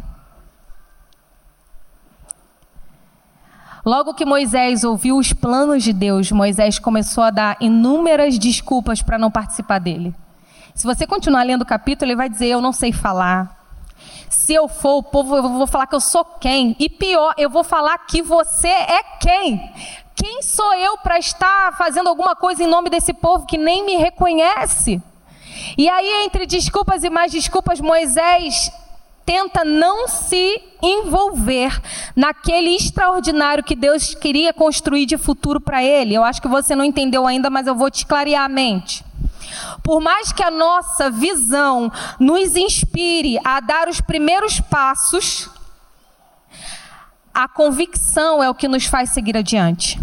Logo 3.85 4.15
que 4.15 4.25
Moisés 4.25 4.85
ouviu 4.85 5.19
os 5.19 5.33
planos 5.33 5.83
de 5.83 5.93
Deus, 5.93 6.31
Moisés 6.31 6.79
começou 6.79 7.25
a 7.25 7.31
dar 7.31 7.57
inúmeras 7.61 8.39
desculpas 8.39 9.03
para 9.03 9.19
não 9.19 9.29
participar 9.29 9.81
dele. 9.81 10.15
Se 10.73 10.87
você 10.87 11.05
continuar 11.05 11.43
lendo 11.43 11.63
o 11.63 11.67
capítulo, 11.67 12.09
ele 12.09 12.17
vai 12.17 12.29
dizer: 12.29 12.47
Eu 12.47 12.61
não 12.61 12.73
sei 12.73 12.93
falar. 12.93 13.61
Se 14.29 14.55
eu 14.55 14.69
for 14.69 14.99
o 14.99 15.03
povo, 15.03 15.37
eu 15.37 15.43
vou 15.43 15.67
falar 15.67 15.87
que 15.87 15.95
eu 15.95 16.01
sou 16.01 16.25
quem? 16.25 16.77
E 16.79 16.89
pior, 16.89 17.35
eu 17.37 17.51
vou 17.51 17.65
falar 17.65 17.99
que 17.99 18.23
você 18.23 18.69
é 18.69 19.03
quem? 19.21 19.73
Quem 20.23 20.41
sou 20.41 20.73
eu 20.75 20.99
para 20.99 21.19
estar 21.19 21.77
fazendo 21.77 22.09
alguma 22.09 22.37
coisa 22.37 22.63
em 22.63 22.69
nome 22.69 22.89
desse 22.89 23.13
povo 23.13 23.45
que 23.45 23.59
nem 23.59 23.85
me 23.85 23.97
reconhece? 23.97 25.03
E 25.77 25.89
aí, 25.89 26.25
entre 26.25 26.47
desculpas 26.47 27.03
e 27.03 27.11
mais 27.11 27.33
desculpas, 27.33 27.81
Moisés 27.81 28.71
tenta 29.27 29.65
não 29.65 30.07
se 30.07 30.63
envolver 30.81 31.77
naquele 32.15 32.71
extraordinário 32.77 33.65
que 33.65 33.75
Deus 33.75 34.15
queria 34.15 34.55
construir 34.55 35.07
de 35.07 35.19
futuro 35.19 35.61
para 35.61 35.83
ele. 35.83 36.15
Eu 36.15 36.23
acho 36.23 36.41
que 36.41 36.47
você 36.47 36.77
não 36.77 36.85
entendeu 36.85 37.27
ainda, 37.27 37.51
mas 37.51 37.67
eu 37.67 37.75
vou 37.75 37.91
te 37.91 38.07
clarear 38.07 38.45
a 38.45 38.49
mente. 38.49 39.05
Por 39.83 40.01
mais 40.01 40.31
que 40.31 40.45
a 40.45 40.53
nossa 40.53 41.11
visão 41.11 41.91
nos 42.21 42.55
inspire 42.55 43.41
a 43.43 43.59
dar 43.59 43.89
os 43.89 44.01
primeiros 44.01 44.61
passos, 44.61 45.51
a 47.35 47.49
convicção 47.49 48.41
é 48.41 48.49
o 48.49 48.55
que 48.55 48.69
nos 48.69 48.87
faz 48.87 49.11
seguir 49.11 49.37
adiante. 49.37 49.99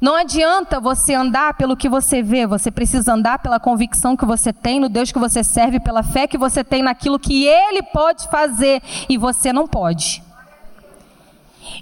Não 0.00 0.14
adianta 0.14 0.80
você 0.80 1.14
andar 1.14 1.54
pelo 1.54 1.76
que 1.76 1.88
você 1.88 2.22
vê, 2.22 2.46
você 2.46 2.70
precisa 2.70 3.12
andar 3.12 3.38
pela 3.38 3.60
convicção 3.60 4.16
que 4.16 4.24
você 4.24 4.52
tem 4.52 4.80
no 4.80 4.88
Deus 4.88 5.12
que 5.12 5.18
você 5.18 5.44
serve, 5.44 5.80
pela 5.80 6.02
fé 6.02 6.26
que 6.26 6.38
você 6.38 6.64
tem 6.64 6.82
naquilo 6.82 7.18
que 7.18 7.46
Ele 7.46 7.82
pode 7.82 8.28
fazer 8.28 8.82
e 9.08 9.16
você 9.16 9.52
não 9.52 9.66
pode. 9.66 10.22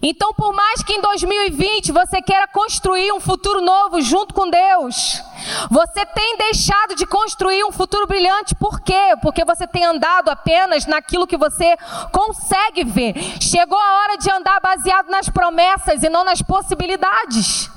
Então, 0.01 0.33
por 0.35 0.53
mais 0.53 0.83
que 0.83 0.93
em 0.93 1.01
2020 1.01 1.93
você 1.93 2.23
queira 2.23 2.47
construir 2.49 3.13
um 3.13 3.21
futuro 3.21 3.61
novo 3.61 4.01
junto 4.01 4.33
com 4.33 4.49
Deus, 4.49 5.23
você 5.71 6.07
tem 6.07 6.37
deixado 6.37 6.95
de 6.95 7.05
construir 7.07 7.65
um 7.65 7.73
futuro 7.73 8.07
brilhante, 8.07 8.55
por 8.55 8.81
quê? 8.81 9.15
Porque 9.21 9.45
você 9.45 9.67
tem 9.67 9.85
andado 9.85 10.29
apenas 10.29 10.87
naquilo 10.87 11.27
que 11.27 11.37
você 11.37 11.77
consegue 12.13 12.85
ver. 12.85 13.15
Chegou 13.41 13.79
a 13.79 14.03
hora 14.03 14.17
de 14.19 14.31
andar 14.31 14.61
baseado 14.61 15.09
nas 15.09 15.29
promessas 15.29 16.03
e 16.03 16.09
não 16.09 16.25
nas 16.25 16.43
possibilidades. 16.43 17.71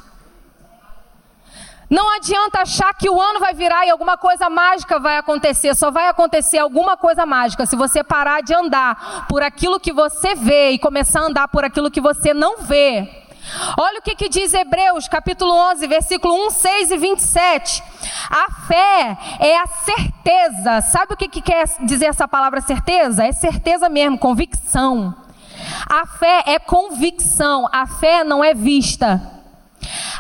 Não 1.90 2.16
adianta 2.16 2.62
achar 2.62 2.94
que 2.94 3.10
o 3.10 3.22
ano 3.22 3.40
vai 3.40 3.54
virar 3.54 3.86
e 3.86 3.90
alguma 3.90 4.18
coisa 4.18 4.50
mágica 4.50 5.00
vai 5.00 5.18
acontecer. 5.18 5.76
Só 5.76 5.92
vai 5.92 6.08
acontecer 6.08 6.58
alguma 6.58 6.98
coisa 6.98 7.26
mágica 7.26 7.66
se 7.66 7.76
você 7.76 8.04
parar 8.04 8.42
de 8.42 8.54
andar 8.54 9.28
por 9.28 9.44
aquilo 9.44 9.80
que 9.80 9.94
você 9.94 10.34
vê 10.34 10.72
e 10.72 10.80
começar 10.80 11.22
a 11.22 11.26
andar 11.26 11.48
por 11.48 11.64
aquilo 11.64 11.92
que 11.92 12.02
você 12.02 12.34
não 12.34 12.58
vê. 12.58 13.26
Olha 13.78 14.00
o 14.00 14.02
que, 14.02 14.16
que 14.16 14.28
diz 14.28 14.54
Hebreus, 14.54 15.08
capítulo 15.08 15.54
11, 15.72 15.86
versículo 15.86 16.48
1, 16.48 16.50
6 16.50 16.92
e 16.92 16.98
27. 16.98 17.84
A 18.30 18.52
fé 18.68 19.18
é 19.40 19.58
a 19.58 19.68
certeza. 19.68 20.82
Sabe 20.82 21.14
o 21.14 21.18
que, 21.18 21.28
que 21.28 21.42
quer 21.42 21.66
dizer 21.82 22.06
essa 22.06 22.28
palavra 22.28 22.62
certeza? 22.62 23.24
É 23.24 23.32
certeza 23.32 23.88
mesmo, 23.88 24.18
convicção. 24.18 25.16
A 25.88 26.08
fé 26.08 26.44
é 26.48 26.60
convicção, 26.60 27.70
a 27.72 27.86
fé 27.86 28.24
não 28.24 28.44
é 28.44 28.54
vista. 28.56 29.35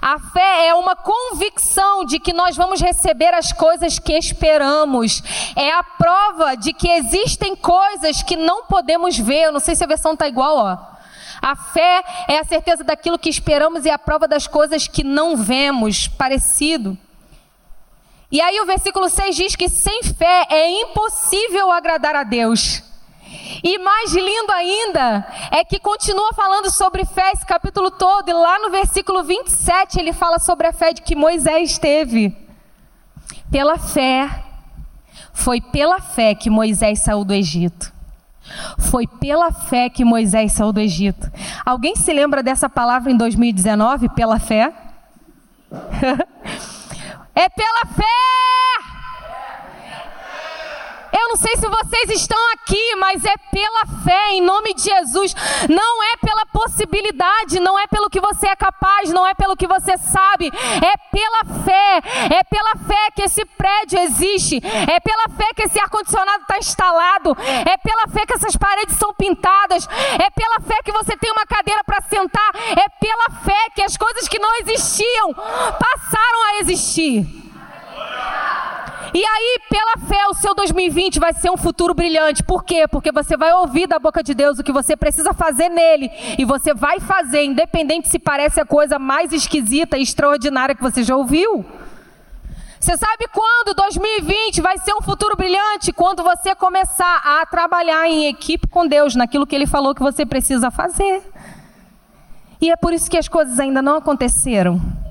A 0.08 0.20
fé 0.20 0.68
é 0.68 0.76
uma 0.76 0.96
convicção 0.96 2.06
de 2.06 2.20
que 2.20 2.32
nós 2.32 2.56
vamos 2.56 2.80
receber 2.80 3.34
as 3.34 3.52
coisas 3.52 3.98
que 3.98 4.14
esperamos. 4.14 5.24
É 5.56 5.72
a 5.72 5.82
prova 5.82 6.54
de 6.54 6.74
que 6.74 6.88
existem 6.88 7.56
coisas 7.56 8.22
que 8.22 8.36
não 8.36 8.66
podemos 8.66 9.18
ver. 9.18 9.46
Eu 9.46 9.52
não 9.52 9.60
sei 9.60 9.76
se 9.76 9.84
a 9.84 9.88
versão 9.88 10.14
está 10.14 10.28
igual, 10.28 10.58
ó. 10.58 10.78
A 11.42 11.56
fé 11.56 12.04
é 12.28 12.38
a 12.38 12.44
certeza 12.44 12.84
daquilo 12.84 13.18
que 13.18 13.32
esperamos 13.32 13.84
e 13.84 13.90
a 13.90 13.98
prova 13.98 14.28
das 14.28 14.46
coisas 14.46 14.88
que 14.88 15.04
não 15.04 15.36
vemos. 15.36 16.08
Parecido. 16.08 16.96
E 18.32 18.40
aí 18.40 18.62
o 18.62 18.66
versículo 18.68 19.10
6 19.10 19.36
diz 19.36 19.56
que 19.56 19.68
sem 19.68 20.04
fé 20.04 20.46
é 20.52 20.70
impossível 20.84 21.72
agradar 21.72 22.16
a 22.16 22.24
Deus. 22.24 22.84
E 23.63 23.77
mais 23.79 24.13
lindo 24.13 24.51
ainda 24.51 25.27
é 25.51 25.63
que 25.63 25.79
continua 25.79 26.34
falando 26.34 26.70
sobre 26.72 27.05
fé 27.05 27.32
esse 27.34 27.46
capítulo 27.46 27.89
todo, 27.91 28.29
e 28.29 28.34
lá 28.34 28.60
no 28.60 28.70
versículo 28.70 29.24
27 29.24 30.00
ele 30.00 30.13
fala 30.13 30.39
sobre 30.39 30.67
a 30.67 30.74
fé 30.74 30.94
de 30.94 31.01
que 31.01 31.15
Moisés 31.15 31.77
teve. 31.77 32.36
Pela 33.50 33.77
fé, 33.77 34.29
foi 35.34 35.62
pela 35.62 36.00
fé 36.00 36.36
que 36.36 36.50
Moisés 36.50 37.00
saiu 37.00 37.24
do 37.24 37.34
Egito. 37.34 37.94
Foi 38.77 39.08
pela 39.08 39.51
fé 39.51 39.89
que 39.89 40.05
Moisés 40.05 40.51
saiu 40.51 40.72
do 40.72 40.79
Egito. 40.79 41.32
Alguém 41.65 41.96
se 41.96 42.13
lembra 42.13 42.44
dessa 42.44 42.70
palavra 42.70 43.12
em 43.12 43.17
2019? 43.17 44.10
Pela 44.10 44.39
fé? 44.39 44.72
é 47.36 47.50
pela 47.50 47.86
fé! 47.96 48.03
Eu 51.17 51.29
não 51.29 51.36
sei 51.38 51.55
se 51.55 51.67
vocês 51.67 52.22
estão 52.22 52.39
aqui, 52.51 52.95
mas 52.98 53.24
é 53.24 53.34
pela 53.51 53.86
fé, 54.03 54.31
em 54.31 54.41
nome 54.41 54.74
de 54.74 54.84
Jesus. 54.84 55.34
Não 55.69 56.03
é 56.03 56.17
pela 56.17 56.45
possibilidade, 56.48 57.60
não 57.60 57.79
é 57.79 57.88
pelo 57.88 58.10
que 58.10 58.19
você 58.19 58.48
é 58.48 58.55
capaz, 58.55 59.12
não 59.12 59.25
é 59.25 59.34
pelo 59.34 59.55
que 59.55 59.67
você 59.67 59.98
sabe. 59.98 60.48
É 60.48 60.98
pela 61.12 61.63
fé. 61.63 62.01
É 62.36 62.43
pela 62.43 62.75
fé 62.88 63.12
que 63.15 63.24
esse 63.24 63.45
prédio 63.45 64.00
existe. 64.00 64.57
É 64.57 65.00
pela 65.00 65.29
fé 65.29 65.53
que 65.55 65.63
esse 65.63 65.79
ar-condicionado 65.79 66.41
está 66.41 66.57
instalado. 66.57 67.38
É 67.65 67.77
pela 67.77 68.07
fé 68.07 68.25
que 68.25 68.34
essas 68.34 68.55
paredes 68.55 68.98
são 68.98 69.13
pintadas. 69.13 69.88
É 70.19 70.29
pela 70.29 70.60
fé 70.60 70.81
que 70.84 70.91
você 70.91 71.15
tem 71.15 71.31
uma 71.31 71.45
cadeira 71.45 71.84
para 71.84 72.01
sentar. 72.01 72.51
É 72.72 72.89
pela 73.00 73.41
fé 73.43 73.69
que 73.74 73.81
as 73.81 73.95
coisas 73.95 74.27
que 74.27 74.39
não 74.39 74.53
existiam 74.57 75.34
passaram 75.34 76.43
a 76.50 76.60
existir. 76.60 77.45
E 79.14 79.24
aí, 79.24 79.60
pela 79.70 79.98
fé, 80.10 80.28
o 80.28 80.34
seu 80.34 80.54
2020 80.54 81.22
vai 81.22 81.34
ser 81.34 81.50
um 81.50 81.56
futuro 81.56 81.94
brilhante. 81.94 82.44
Por 82.44 82.66
quê? 82.66 82.86
Porque 82.86 83.14
você 83.14 83.38
vai 83.38 83.54
ouvir 83.54 83.88
da 83.88 83.98
boca 83.98 84.22
de 84.22 84.34
Deus 84.34 84.60
o 84.60 84.64
que 84.64 84.74
você 84.74 84.98
precisa 84.98 85.34
fazer 85.34 85.70
nele. 85.70 86.12
E 86.38 86.44
você 86.44 86.74
vai 86.74 87.00
fazer, 87.00 87.44
independente 87.46 88.10
se 88.10 88.20
parece 88.20 88.60
a 88.60 88.66
coisa 88.66 89.00
mais 89.00 89.32
esquisita 89.32 89.98
e 89.98 90.02
extraordinária 90.02 90.76
que 90.76 90.84
você 90.84 91.02
já 91.02 91.16
ouviu. 91.16 91.64
Você 92.78 92.98
sabe 92.98 93.26
quando 93.32 93.74
2020 93.74 94.60
vai 94.60 94.78
ser 94.80 94.94
um 94.94 95.02
futuro 95.02 95.38
brilhante? 95.38 95.94
Quando 95.94 96.22
você 96.22 96.54
começar 96.54 97.22
a 97.24 97.46
trabalhar 97.46 98.10
em 98.10 98.28
equipe 98.28 98.68
com 98.68 98.86
Deus, 98.86 99.16
naquilo 99.16 99.48
que 99.48 99.56
Ele 99.56 99.66
falou 99.66 99.96
que 99.96 100.04
você 100.04 100.26
precisa 100.26 100.70
fazer. 100.70 101.24
E 102.60 102.70
é 102.70 102.76
por 102.76 102.92
isso 102.92 103.10
que 103.10 103.18
as 103.18 103.30
coisas 103.30 103.62
ainda 103.62 103.82
não 103.82 103.96
aconteceram. 103.96 105.05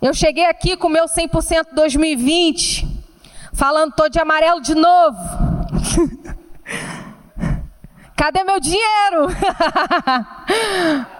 Eu 0.00 0.14
cheguei 0.14 0.46
aqui 0.46 0.76
com 0.76 0.88
meu 0.88 1.06
100% 1.06 1.68
2020, 1.72 2.86
falando 3.52 3.94
tô 3.94 4.08
de 4.08 4.18
amarelo 4.18 4.60
de 4.60 4.74
novo. 4.74 5.18
Cadê 8.16 8.44
meu 8.44 8.60
dinheiro? 8.60 9.26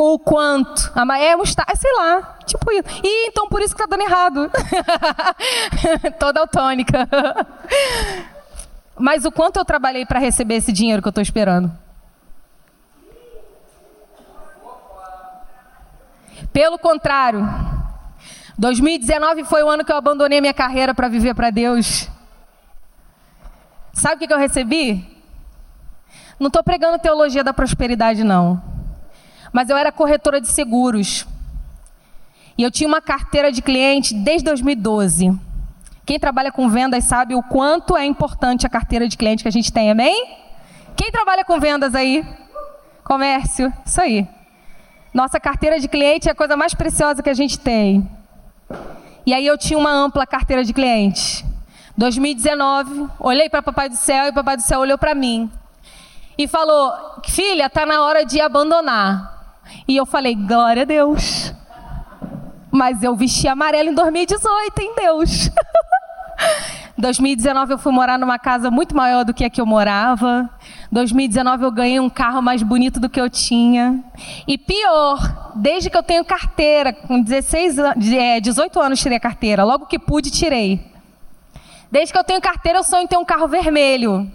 multiplicou 0.00 0.14
o 0.14 0.18
quanto? 0.18 0.90
É 1.18 1.36
mostarda, 1.36 1.76
sei 1.76 1.92
lá, 1.94 2.38
tipo 2.46 2.72
isso. 2.72 2.84
E 3.04 3.28
então 3.28 3.48
por 3.48 3.60
isso 3.60 3.74
que 3.74 3.82
tá 3.82 3.88
dando 3.88 4.02
errado. 4.02 4.50
Toda 6.18 6.40
autônica. 6.40 7.06
Mas 8.98 9.24
o 9.24 9.32
quanto 9.32 9.58
eu 9.58 9.64
trabalhei 9.64 10.06
para 10.06 10.18
receber 10.18 10.56
esse 10.56 10.72
dinheiro 10.72 11.02
que 11.02 11.08
eu 11.08 11.10
estou 11.10 11.22
esperando? 11.22 11.70
Pelo 16.52 16.78
contrário, 16.78 17.46
2019 18.60 19.44
foi 19.44 19.62
o 19.62 19.70
ano 19.70 19.82
que 19.82 19.90
eu 19.90 19.96
abandonei 19.96 20.38
minha 20.38 20.52
carreira 20.52 20.94
para 20.94 21.08
viver 21.08 21.34
para 21.34 21.48
Deus. 21.48 22.06
Sabe 23.90 24.16
o 24.22 24.28
que 24.28 24.30
eu 24.30 24.38
recebi? 24.38 25.02
Não 26.38 26.48
estou 26.48 26.62
pregando 26.62 26.98
teologia 26.98 27.42
da 27.42 27.54
prosperidade, 27.54 28.22
não. 28.22 28.62
Mas 29.50 29.70
eu 29.70 29.78
era 29.78 29.90
corretora 29.90 30.42
de 30.42 30.48
seguros. 30.48 31.26
E 32.58 32.62
eu 32.62 32.70
tinha 32.70 32.86
uma 32.86 33.00
carteira 33.00 33.50
de 33.50 33.62
cliente 33.62 34.12
desde 34.12 34.44
2012. 34.44 35.40
Quem 36.04 36.20
trabalha 36.20 36.52
com 36.52 36.68
vendas 36.68 37.04
sabe 37.04 37.34
o 37.34 37.42
quanto 37.42 37.96
é 37.96 38.04
importante 38.04 38.66
a 38.66 38.70
carteira 38.70 39.08
de 39.08 39.16
cliente 39.16 39.42
que 39.42 39.48
a 39.48 39.52
gente 39.52 39.72
tem, 39.72 39.90
amém? 39.90 40.36
Quem 40.94 41.10
trabalha 41.10 41.46
com 41.46 41.58
vendas 41.58 41.94
aí? 41.94 42.22
Comércio, 43.02 43.72
isso 43.86 44.02
aí. 44.02 44.28
Nossa 45.14 45.40
carteira 45.40 45.80
de 45.80 45.88
cliente 45.88 46.28
é 46.28 46.32
a 46.32 46.34
coisa 46.34 46.58
mais 46.58 46.74
preciosa 46.74 47.22
que 47.22 47.30
a 47.30 47.34
gente 47.34 47.58
tem. 47.58 48.19
E 49.26 49.34
aí 49.34 49.46
eu 49.46 49.58
tinha 49.58 49.78
uma 49.78 49.92
ampla 49.92 50.26
carteira 50.26 50.64
de 50.64 50.72
clientes. 50.72 51.44
2019, 51.96 53.08
olhei 53.18 53.48
para 53.48 53.62
Papai 53.62 53.88
do 53.88 53.96
Céu 53.96 54.26
e 54.26 54.32
Papai 54.32 54.56
do 54.56 54.62
Céu 54.62 54.80
olhou 54.80 54.96
para 54.96 55.14
mim 55.14 55.50
e 56.38 56.48
falou: 56.48 56.92
Filha, 57.28 57.66
está 57.66 57.84
na 57.84 58.02
hora 58.02 58.24
de 58.24 58.40
abandonar. 58.40 59.58
E 59.86 59.96
eu 59.96 60.06
falei: 60.06 60.34
Glória 60.34 60.82
a 60.82 60.86
Deus. 60.86 61.52
Mas 62.70 63.02
eu 63.02 63.14
vesti 63.16 63.48
amarelo 63.48 63.90
em 63.90 63.94
2018, 63.94 64.80
em 64.80 64.94
Deus. 64.94 65.50
2019 67.00 67.72
eu 67.72 67.78
fui 67.78 67.92
morar 67.92 68.18
numa 68.18 68.38
casa 68.38 68.70
muito 68.70 68.94
maior 68.94 69.24
do 69.24 69.32
que 69.32 69.44
a 69.44 69.50
que 69.50 69.60
eu 69.60 69.66
morava. 69.66 70.48
2019 70.92 71.64
eu 71.64 71.70
ganhei 71.70 71.98
um 71.98 72.10
carro 72.10 72.42
mais 72.42 72.62
bonito 72.62 73.00
do 73.00 73.08
que 73.08 73.20
eu 73.20 73.30
tinha. 73.30 74.04
E 74.46 74.58
pior, 74.58 75.52
desde 75.56 75.88
que 75.88 75.96
eu 75.96 76.02
tenho 76.02 76.24
carteira, 76.24 76.92
com 76.92 77.22
16, 77.22 77.76
18 78.42 78.80
anos 78.80 79.00
tirei 79.00 79.16
a 79.16 79.20
carteira, 79.20 79.64
logo 79.64 79.86
que 79.86 79.98
pude 79.98 80.30
tirei. 80.30 80.80
Desde 81.90 82.12
que 82.12 82.18
eu 82.18 82.24
tenho 82.24 82.40
carteira 82.40 82.78
eu 82.78 82.84
sonho 82.84 83.04
em 83.04 83.06
ter 83.06 83.16
um 83.16 83.24
carro 83.24 83.48
vermelho. 83.48 84.30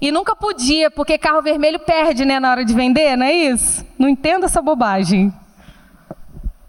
E 0.00 0.10
nunca 0.10 0.34
podia, 0.34 0.90
porque 0.90 1.16
carro 1.16 1.42
vermelho 1.42 1.78
perde, 1.78 2.24
né, 2.24 2.40
na 2.40 2.50
hora 2.50 2.64
de 2.64 2.74
vender, 2.74 3.16
não 3.16 3.24
é 3.24 3.32
isso? 3.32 3.86
Não 3.96 4.08
entendo 4.08 4.44
essa 4.44 4.60
bobagem. 4.60 5.32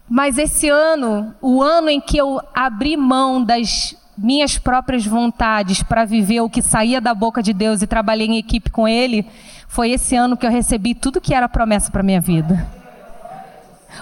Mas 0.08 0.38
esse 0.38 0.68
ano, 0.68 1.34
o 1.42 1.60
ano 1.60 1.88
em 1.88 2.00
que 2.00 2.16
eu 2.16 2.40
abri 2.54 2.96
mão 2.96 3.42
das 3.42 3.96
minhas 4.16 4.58
próprias 4.58 5.06
vontades 5.06 5.82
para 5.82 6.04
viver 6.04 6.40
o 6.40 6.50
que 6.50 6.62
saía 6.62 7.00
da 7.00 7.14
boca 7.14 7.42
de 7.42 7.52
Deus 7.52 7.82
e 7.82 7.86
trabalhei 7.86 8.26
em 8.26 8.38
equipe 8.38 8.70
com 8.70 8.86
Ele, 8.86 9.26
foi 9.68 9.90
esse 9.90 10.14
ano 10.14 10.36
que 10.36 10.46
eu 10.46 10.50
recebi 10.50 10.94
tudo 10.94 11.20
que 11.20 11.34
era 11.34 11.48
promessa 11.48 11.90
para 11.90 12.02
minha 12.02 12.20
vida. 12.20 12.66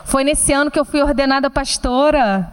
Foi 0.05 0.25
nesse 0.25 0.53
ano 0.53 0.71
que 0.71 0.79
eu 0.79 0.85
fui 0.85 1.03
ordenada 1.03 1.51
pastora. 1.51 2.51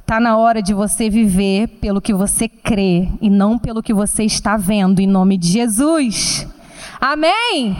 Está 0.00 0.20
na 0.20 0.36
hora 0.36 0.60
de 0.60 0.74
você 0.74 1.08
viver 1.08 1.66
pelo 1.80 2.00
que 2.00 2.12
você 2.12 2.46
crê 2.46 3.08
e 3.22 3.30
não 3.30 3.58
pelo 3.58 3.82
que 3.82 3.94
você 3.94 4.22
está 4.24 4.56
vendo, 4.56 5.00
em 5.00 5.06
nome 5.06 5.38
de 5.38 5.48
Jesus. 5.48 6.46
Amém? 7.00 7.76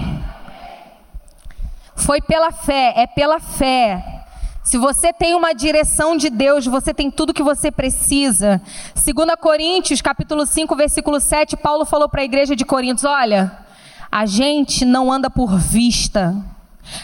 Foi 1.94 2.20
pela 2.20 2.50
fé, 2.50 2.94
é 2.96 3.06
pela 3.06 3.38
fé. 3.38 4.23
Se 4.64 4.78
você 4.78 5.12
tem 5.12 5.34
uma 5.34 5.52
direção 5.52 6.16
de 6.16 6.30
Deus, 6.30 6.64
você 6.64 6.94
tem 6.94 7.10
tudo 7.10 7.34
que 7.34 7.42
você 7.42 7.70
precisa. 7.70 8.62
2 8.94 9.36
Coríntios, 9.38 10.00
capítulo 10.00 10.46
5, 10.46 10.74
versículo 10.74 11.20
7, 11.20 11.54
Paulo 11.54 11.84
falou 11.84 12.08
para 12.08 12.22
a 12.22 12.24
igreja 12.24 12.56
de 12.56 12.64
Coríntios: 12.64 13.04
Olha, 13.04 13.52
a 14.10 14.24
gente 14.24 14.86
não 14.86 15.12
anda 15.12 15.28
por 15.28 15.58
vista, 15.58 16.34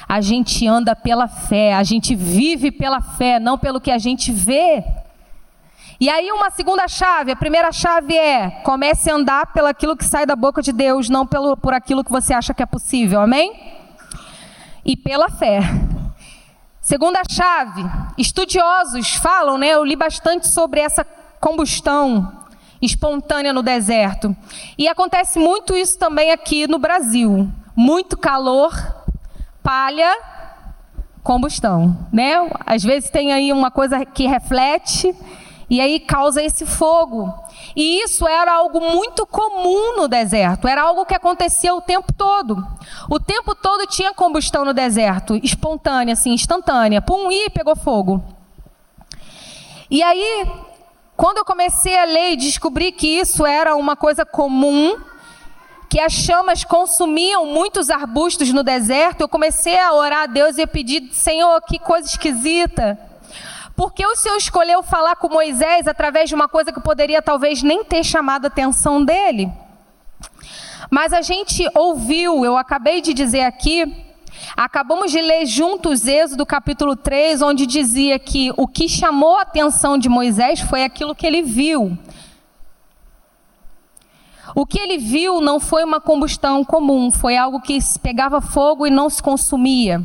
a 0.09 0.23
gente 0.23 0.67
anda 0.67 0.97
pela 0.97 1.29
fé, 1.29 1.75
a 1.75 1.83
gente 1.83 2.15
vive 2.15 2.73
pela 2.73 3.03
fé, 3.03 3.39
não 3.39 3.59
pelo 3.59 3.79
que 3.79 3.91
a 3.91 3.99
gente 3.99 4.33
vê. 4.33 4.83
E 6.01 6.09
aí 6.09 6.33
uma 6.33 6.51
segunda 6.51 6.89
chave, 6.89 7.31
a 7.31 7.37
primeira 7.37 7.71
chave 7.73 8.17
é 8.17 8.51
comece 8.65 9.11
a 9.11 9.15
andar 9.15 9.53
pelo 9.53 9.67
aquilo 9.67 9.95
que 9.95 10.05
sai 10.07 10.25
da 10.25 10.35
boca 10.35 10.63
de 10.63 10.73
Deus, 10.73 11.11
não 11.11 11.27
pelo, 11.27 11.55
por 11.59 11.75
aquilo 11.75 12.03
que 12.03 12.11
você 12.11 12.33
acha 12.33 12.55
que 12.55 12.63
é 12.63 12.67
possível, 12.67 13.21
amém? 13.21 13.53
E 14.83 14.97
pela 14.97 15.29
fé. 15.29 15.61
Segunda 16.91 17.21
chave, 17.31 17.85
estudiosos 18.19 19.15
falam, 19.15 19.57
né? 19.57 19.69
Eu 19.69 19.85
li 19.85 19.95
bastante 19.95 20.49
sobre 20.49 20.81
essa 20.81 21.07
combustão 21.39 22.43
espontânea 22.83 23.53
no 23.53 23.63
deserto. 23.63 24.37
E 24.77 24.89
acontece 24.89 25.39
muito 25.39 25.77
isso 25.77 25.97
também 25.97 26.33
aqui 26.33 26.67
no 26.67 26.81
Brasil. 26.81 27.49
Muito 27.77 28.19
calor, 28.19 28.75
palha, 29.63 30.13
combustão, 31.23 31.97
né? 32.13 32.35
Às 32.67 32.83
vezes 32.83 33.09
tem 33.09 33.33
aí 33.33 33.53
uma 33.53 33.71
coisa 33.71 34.05
que 34.05 34.27
reflete 34.27 35.15
e 35.71 35.81
aí 35.81 36.01
causa 36.01 36.43
esse 36.43 36.67
fogo. 36.67 37.33
E 37.77 38.03
isso 38.03 38.27
era 38.27 38.53
algo 38.53 38.81
muito 38.81 39.25
comum 39.25 39.97
no 39.97 40.09
deserto, 40.09 40.67
era 40.67 40.83
algo 40.83 41.07
que 41.07 41.15
acontecia 41.15 41.73
o 41.73 41.81
tempo 41.81 42.13
todo. 42.13 42.67
O 43.09 43.21
tempo 43.21 43.55
todo 43.55 43.87
tinha 43.87 44.13
combustão 44.13 44.65
no 44.65 44.75
deserto, 44.75 45.39
espontânea, 45.41 46.15
assim, 46.15 46.33
instantânea. 46.33 47.01
Pum, 47.01 47.31
e 47.31 47.49
pegou 47.51 47.77
fogo. 47.77 48.21
E 49.89 50.03
aí, 50.03 50.45
quando 51.17 51.39
eu 51.39 51.45
comecei 51.45 51.97
a 51.97 52.05
ler 52.05 52.33
e 52.33 52.37
descobri 52.37 52.91
que 52.91 53.07
isso 53.07 53.47
era 53.47 53.77
uma 53.77 53.95
coisa 53.95 54.27
comum, 54.27 54.99
que 55.89 56.01
as 56.01 56.13
chamas 56.13 56.65
consumiam 56.65 57.47
muitos 57.47 57.91
arbustos 57.91 58.53
no 58.53 58.65
deserto, 58.65 59.21
eu 59.21 59.29
comecei 59.29 59.79
a 59.79 59.93
orar 59.93 60.23
a 60.23 60.27
Deus 60.27 60.59
e 60.59 60.63
a 60.63 60.67
pedir: 60.67 61.13
Senhor, 61.13 61.61
que 61.63 61.79
coisa 61.79 62.09
esquisita. 62.09 63.10
Porque 63.81 64.05
o 64.05 64.15
Senhor 64.15 64.37
escolheu 64.37 64.83
falar 64.83 65.17
com 65.17 65.31
Moisés 65.31 65.89
através 65.89 66.29
de 66.29 66.35
uma 66.35 66.47
coisa 66.47 66.71
que 66.71 66.83
poderia 66.83 67.23
talvez 67.23 67.63
nem 67.63 67.83
ter 67.83 68.05
chamado 68.05 68.45
a 68.45 68.49
atenção 68.49 69.03
dele? 69.03 69.51
Mas 70.91 71.15
a 71.15 71.23
gente 71.23 71.67
ouviu, 71.75 72.45
eu 72.45 72.59
acabei 72.59 73.01
de 73.01 73.15
dizer 73.15 73.41
aqui, 73.41 74.05
acabamos 74.55 75.11
de 75.11 75.23
ler 75.23 75.47
juntos 75.47 76.07
Êxodo 76.07 76.45
capítulo 76.45 76.95
3, 76.95 77.41
onde 77.41 77.65
dizia 77.65 78.19
que 78.19 78.53
o 78.55 78.69
que 78.69 78.87
chamou 78.87 79.39
a 79.39 79.43
atenção 79.45 79.97
de 79.97 80.11
Moisés 80.11 80.61
foi 80.61 80.85
aquilo 80.85 81.15
que 81.15 81.27
ele 81.27 81.41
viu. 81.41 81.97
O 84.55 84.67
que 84.67 84.79
ele 84.79 84.99
viu 84.99 85.41
não 85.41 85.59
foi 85.59 85.85
uma 85.85 86.03
combustão 86.03 86.63
comum, 86.63 87.11
foi 87.11 87.35
algo 87.35 87.63
que 87.63 87.79
pegava 88.03 88.43
fogo 88.43 88.87
e 88.87 88.91
não 88.91 89.09
se 89.09 89.23
consumia. 89.23 90.05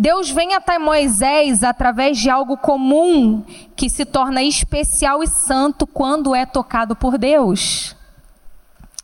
Deus 0.00 0.30
vem 0.30 0.54
até 0.54 0.78
Moisés 0.78 1.62
através 1.62 2.16
de 2.16 2.30
algo 2.30 2.56
comum 2.56 3.44
que 3.76 3.90
se 3.90 4.06
torna 4.06 4.42
especial 4.42 5.22
e 5.22 5.26
santo 5.26 5.86
quando 5.86 6.34
é 6.34 6.46
tocado 6.46 6.96
por 6.96 7.18
Deus. 7.18 7.94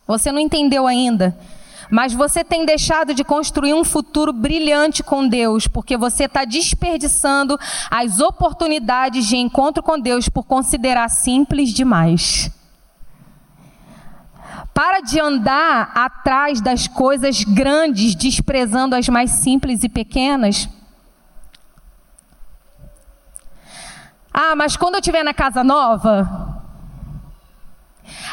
Você 0.07 0.31
não 0.31 0.39
entendeu 0.39 0.87
ainda, 0.87 1.37
mas 1.91 2.15
você 2.15 2.43
tem 2.43 2.65
deixado 2.65 3.13
de 3.13 3.23
construir 3.23 3.75
um 3.75 3.83
futuro 3.83 4.33
brilhante 4.33 5.03
com 5.03 5.27
Deus, 5.27 5.67
porque 5.67 5.95
você 5.95 6.23
está 6.23 6.43
desperdiçando 6.45 7.59
as 7.91 8.19
oportunidades 8.19 9.27
de 9.27 9.37
encontro 9.37 9.83
com 9.83 9.99
Deus 9.99 10.27
por 10.27 10.45
considerar 10.45 11.09
simples 11.09 11.75
demais. 11.75 12.49
Para 14.73 15.01
de 15.01 15.19
andar 15.19 15.91
atrás 15.93 16.59
das 16.59 16.87
coisas 16.87 17.43
grandes, 17.43 18.15
desprezando 18.15 18.95
as 18.95 19.07
mais 19.07 19.29
simples 19.29 19.83
e 19.83 19.89
pequenas. 19.89 20.67
Ah, 24.39 24.55
mas 24.55 24.77
quando 24.77 24.93
eu 24.93 24.99
estiver 24.99 25.23
na 25.23 25.33
casa 25.33 25.63
nova. 25.63 26.61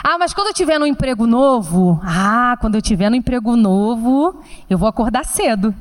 Ah, 0.03 0.19
mas 0.19 0.35
quando 0.35 0.49
eu 0.49 0.53
tiver 0.53 0.79
no 0.79 0.87
emprego 0.87 1.27
novo. 1.27 1.99
Ah, 2.05 2.59
quando 2.61 2.75
eu 2.75 2.83
tiver 2.83 3.09
no 3.09 3.17
emprego 3.17 3.57
novo, 3.57 4.45
eu 4.69 4.77
vou 4.77 4.87
acordar 4.87 5.25
cedo. 5.25 5.75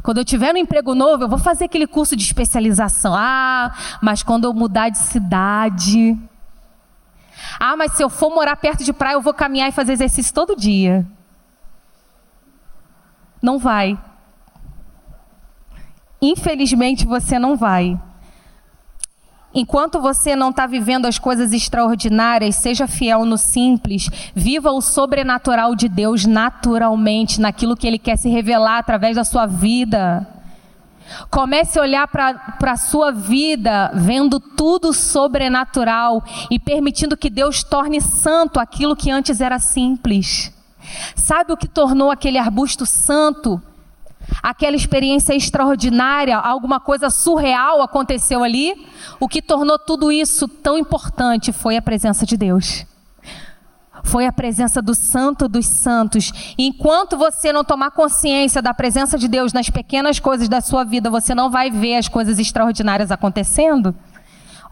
Quando 0.00 0.18
eu 0.18 0.24
tiver 0.24 0.52
no 0.52 0.60
emprego 0.60 0.94
novo, 0.94 1.24
eu 1.24 1.28
vou 1.28 1.40
fazer 1.40 1.64
aquele 1.64 1.88
curso 1.88 2.14
de 2.14 2.22
especialização. 2.22 3.12
Ah, 3.16 3.74
mas 4.00 4.22
quando 4.22 4.44
eu 4.44 4.54
mudar 4.54 4.90
de 4.90 4.98
cidade. 4.98 6.16
Ah, 7.58 7.76
mas 7.76 7.94
se 7.94 8.04
eu 8.04 8.08
for 8.08 8.32
morar 8.32 8.54
perto 8.54 8.84
de 8.84 8.92
praia, 8.92 9.14
eu 9.14 9.20
vou 9.20 9.34
caminhar 9.34 9.68
e 9.68 9.72
fazer 9.72 9.94
exercício 9.94 10.32
todo 10.32 10.54
dia. 10.54 11.04
Não 13.42 13.58
vai. 13.58 13.98
Infelizmente 16.22 17.04
você 17.04 17.40
não 17.40 17.56
vai. 17.56 18.00
Enquanto 19.58 20.00
você 20.00 20.36
não 20.36 20.50
está 20.50 20.68
vivendo 20.68 21.06
as 21.06 21.18
coisas 21.18 21.52
extraordinárias, 21.52 22.54
seja 22.54 22.86
fiel 22.86 23.24
no 23.24 23.36
simples, 23.36 24.08
viva 24.32 24.70
o 24.70 24.80
sobrenatural 24.80 25.74
de 25.74 25.88
Deus 25.88 26.24
naturalmente, 26.24 27.40
naquilo 27.40 27.76
que 27.76 27.84
Ele 27.84 27.98
quer 27.98 28.16
se 28.16 28.28
revelar 28.28 28.78
através 28.78 29.16
da 29.16 29.24
sua 29.24 29.46
vida. 29.46 30.24
Comece 31.28 31.76
a 31.76 31.82
olhar 31.82 32.06
para 32.06 32.54
a 32.70 32.76
sua 32.76 33.10
vida, 33.10 33.90
vendo 33.96 34.38
tudo 34.38 34.92
sobrenatural 34.92 36.22
e 36.48 36.60
permitindo 36.60 37.16
que 37.16 37.28
Deus 37.28 37.64
torne 37.64 38.00
santo 38.00 38.60
aquilo 38.60 38.94
que 38.94 39.10
antes 39.10 39.40
era 39.40 39.58
simples. 39.58 40.52
Sabe 41.16 41.52
o 41.52 41.56
que 41.56 41.66
tornou 41.66 42.12
aquele 42.12 42.38
arbusto 42.38 42.86
santo? 42.86 43.60
Aquela 44.42 44.76
experiência 44.76 45.34
extraordinária, 45.34 46.36
alguma 46.36 46.78
coisa 46.80 47.10
surreal 47.10 47.82
aconteceu 47.82 48.42
ali? 48.42 48.86
O 49.18 49.28
que 49.28 49.42
tornou 49.42 49.78
tudo 49.78 50.12
isso 50.12 50.46
tão 50.46 50.78
importante 50.78 51.52
foi 51.52 51.76
a 51.76 51.82
presença 51.82 52.24
de 52.24 52.36
Deus. 52.36 52.86
Foi 54.04 54.26
a 54.26 54.32
presença 54.32 54.80
do 54.80 54.94
Santo 54.94 55.48
dos 55.48 55.66
Santos. 55.66 56.54
Enquanto 56.56 57.16
você 57.16 57.52
não 57.52 57.64
tomar 57.64 57.90
consciência 57.90 58.62
da 58.62 58.72
presença 58.72 59.18
de 59.18 59.28
Deus 59.28 59.52
nas 59.52 59.68
pequenas 59.68 60.18
coisas 60.18 60.48
da 60.48 60.60
sua 60.60 60.84
vida, 60.84 61.10
você 61.10 61.34
não 61.34 61.50
vai 61.50 61.70
ver 61.70 61.96
as 61.96 62.08
coisas 62.08 62.38
extraordinárias 62.38 63.10
acontecendo. 63.10 63.94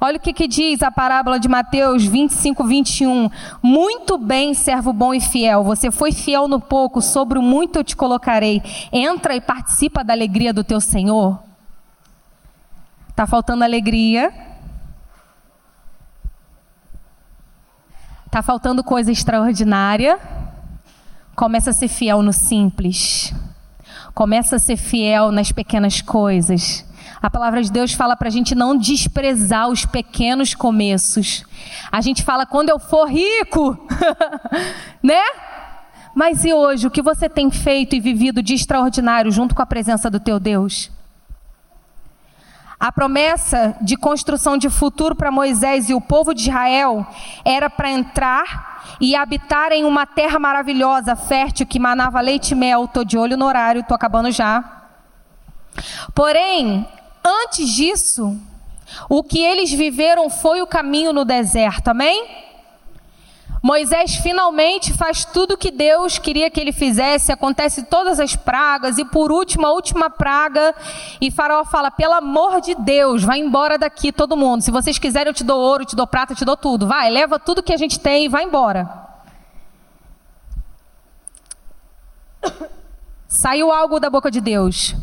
Olha 0.00 0.18
o 0.18 0.20
que, 0.20 0.32
que, 0.32 0.46
diz 0.46 0.82
a 0.82 0.90
parábola 0.90 1.40
de 1.40 1.48
Mateus 1.48 2.04
25, 2.04 2.64
21. 2.64 3.30
Muito 3.62 4.18
bem, 4.18 4.52
servo 4.52 4.92
bom 4.92 5.14
e 5.14 5.20
fiel. 5.20 5.64
Você 5.64 5.90
foi 5.90 6.12
fiel 6.12 6.46
no 6.46 6.61
pouco, 6.61 7.00
sobre 7.00 7.38
o 7.38 7.42
muito 7.42 7.78
eu 7.78 7.85
te 7.85 7.96
colocarei. 7.96 8.62
Entra 8.92 9.35
e 9.35 9.40
participa 9.40 10.04
da 10.04 10.12
alegria 10.12 10.52
do 10.52 10.62
teu 10.62 10.80
Senhor. 10.80 11.42
Está 13.09 13.26
faltando 13.26 13.64
alegria? 13.64 14.30
Está 18.26 18.42
faltando 18.42 18.85
coisa 18.85 19.11
extraordinária? 19.11 20.18
Começa 21.35 21.70
a 21.70 21.72
ser 21.72 21.88
fiel 21.88 22.20
no 22.22 22.35
simples. 22.35 23.32
Começa 24.12 24.56
a 24.56 24.59
ser 24.59 24.76
fiel 24.76 25.32
nas 25.32 25.52
pequenas 25.52 26.02
coisas. 26.02 26.85
A 27.20 27.31
palavra 27.31 27.62
de 27.62 27.72
Deus 27.72 27.92
fala 27.92 28.16
para 28.16 28.29
a 28.29 28.31
gente 28.31 28.55
não 28.55 28.76
desprezar 28.76 29.68
os 29.68 29.87
pequenos 29.87 30.55
começos. 30.55 31.44
A 31.90 32.00
gente 32.00 32.22
fala 32.22 32.44
quando 32.44 32.68
eu 32.68 32.79
for 32.79 33.09
rico, 33.09 33.79
né? 35.02 35.22
Mas 36.14 36.44
e 36.44 36.52
hoje, 36.52 36.87
o 36.87 36.90
que 36.90 37.02
você 37.02 37.29
tem 37.29 37.50
feito 37.50 37.94
e 37.94 38.00
vivido 38.00 38.42
de 38.42 38.55
extraordinário 38.55 39.31
junto 39.31 39.55
com 39.55 39.62
a 39.62 39.66
presença 39.66 40.11
do 40.11 40.20
teu 40.20 40.40
Deus? 40.40 40.90
A 42.79 42.92
promessa 42.92 43.74
de 43.81 43.96
construção 43.96 44.59
de 44.59 44.68
futuro 44.68 45.14
para 45.14 45.31
Moisés 45.31 45.88
e 45.88 45.94
o 45.94 46.00
povo 46.00 46.35
de 46.35 46.42
Israel 46.42 47.07
era 47.42 47.70
para 47.70 47.90
entrar 47.90 48.96
e 49.00 49.16
habitar 49.16 49.72
em 49.72 49.85
uma 49.85 50.07
terra 50.07 50.38
maravilhosa, 50.38 51.16
fértil, 51.16 51.66
que 51.66 51.79
manava 51.79 52.20
leite 52.20 52.52
e 52.52 52.55
mel. 52.55 52.85
Estou 52.85 53.05
de 53.05 53.16
olho 53.16 53.37
no 53.37 53.46
horário, 53.46 53.81
estou 53.81 53.94
acabando 53.94 54.31
já. 54.31 54.62
Porém, 56.14 56.87
antes 57.26 57.68
disso, 57.70 58.38
o 59.08 59.22
que 59.22 59.40
eles 59.40 59.72
viveram 59.72 60.30
foi 60.30 60.62
o 60.62 60.66
caminho 60.66 61.12
no 61.12 61.24
deserto, 61.24 61.88
amém? 61.88 62.46
Moisés 63.62 64.14
finalmente 64.16 64.92
faz 64.92 65.24
tudo 65.24 65.54
o 65.54 65.56
que 65.56 65.72
Deus 65.72 66.18
queria 66.18 66.48
que 66.48 66.60
ele 66.60 66.70
fizesse, 66.72 67.32
acontece 67.32 67.82
todas 67.82 68.20
as 68.20 68.36
pragas, 68.36 68.96
e 68.96 69.04
por 69.04 69.32
último, 69.32 69.66
a 69.66 69.72
última 69.72 70.08
praga, 70.08 70.72
e 71.20 71.32
Faraó 71.32 71.64
fala: 71.64 71.90
pelo 71.90 72.14
amor 72.14 72.60
de 72.60 72.76
Deus, 72.76 73.24
vai 73.24 73.40
embora 73.40 73.76
daqui 73.76 74.12
todo 74.12 74.36
mundo. 74.36 74.62
Se 74.62 74.70
vocês 74.70 75.00
quiserem, 75.00 75.30
eu 75.30 75.34
te 75.34 75.42
dou 75.42 75.60
ouro, 75.60 75.84
te 75.84 75.96
dou 75.96 76.06
prata, 76.06 76.32
te 76.32 76.44
dou 76.44 76.56
tudo. 76.56 76.86
Vai, 76.86 77.10
leva 77.10 77.40
tudo 77.40 77.60
que 77.60 77.72
a 77.72 77.76
gente 77.76 77.98
tem 77.98 78.26
e 78.26 78.28
vai 78.28 78.44
embora. 78.44 78.88
Saiu 83.26 83.72
algo 83.72 83.98
da 83.98 84.08
boca 84.08 84.30
de 84.30 84.40
Deus. 84.40 84.94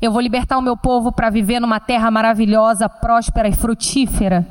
Eu 0.00 0.12
vou 0.12 0.20
libertar 0.20 0.56
o 0.56 0.62
meu 0.62 0.76
povo 0.76 1.10
para 1.10 1.28
viver 1.28 1.58
numa 1.58 1.80
terra 1.80 2.08
maravilhosa, 2.08 2.88
próspera 2.88 3.48
e 3.48 3.52
frutífera. 3.52 4.46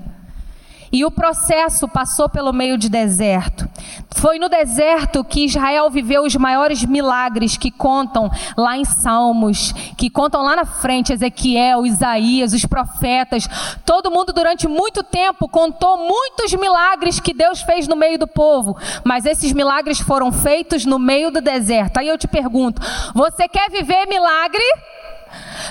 E 0.91 1.05
o 1.05 1.11
processo 1.11 1.87
passou 1.87 2.29
pelo 2.29 2.53
meio 2.53 2.77
de 2.77 2.89
deserto. 2.89 3.67
Foi 4.15 4.39
no 4.39 4.49
deserto 4.49 5.23
que 5.23 5.45
Israel 5.45 5.89
viveu 5.89 6.23
os 6.23 6.35
maiores 6.35 6.83
milagres 6.83 7.55
que 7.55 7.71
contam 7.71 8.29
lá 8.57 8.77
em 8.77 8.83
Salmos, 8.83 9.73
que 9.97 10.09
contam 10.09 10.43
lá 10.43 10.55
na 10.55 10.65
frente 10.65 11.13
Ezequiel, 11.13 11.85
Isaías, 11.85 12.53
os 12.53 12.65
profetas. 12.65 13.47
Todo 13.85 14.11
mundo 14.11 14.33
durante 14.33 14.67
muito 14.67 15.03
tempo 15.03 15.47
contou 15.47 15.97
muitos 15.97 16.53
milagres 16.53 17.19
que 17.19 17.33
Deus 17.33 17.61
fez 17.61 17.87
no 17.87 17.95
meio 17.95 18.17
do 18.17 18.27
povo, 18.27 18.77
mas 19.03 19.25
esses 19.25 19.53
milagres 19.53 19.99
foram 19.99 20.31
feitos 20.31 20.85
no 20.85 20.99
meio 20.99 21.31
do 21.31 21.41
deserto. 21.41 21.97
Aí 21.97 22.07
eu 22.07 22.17
te 22.17 22.27
pergunto: 22.27 22.81
você 23.13 23.47
quer 23.47 23.69
viver 23.69 24.07
milagre? 24.07 24.63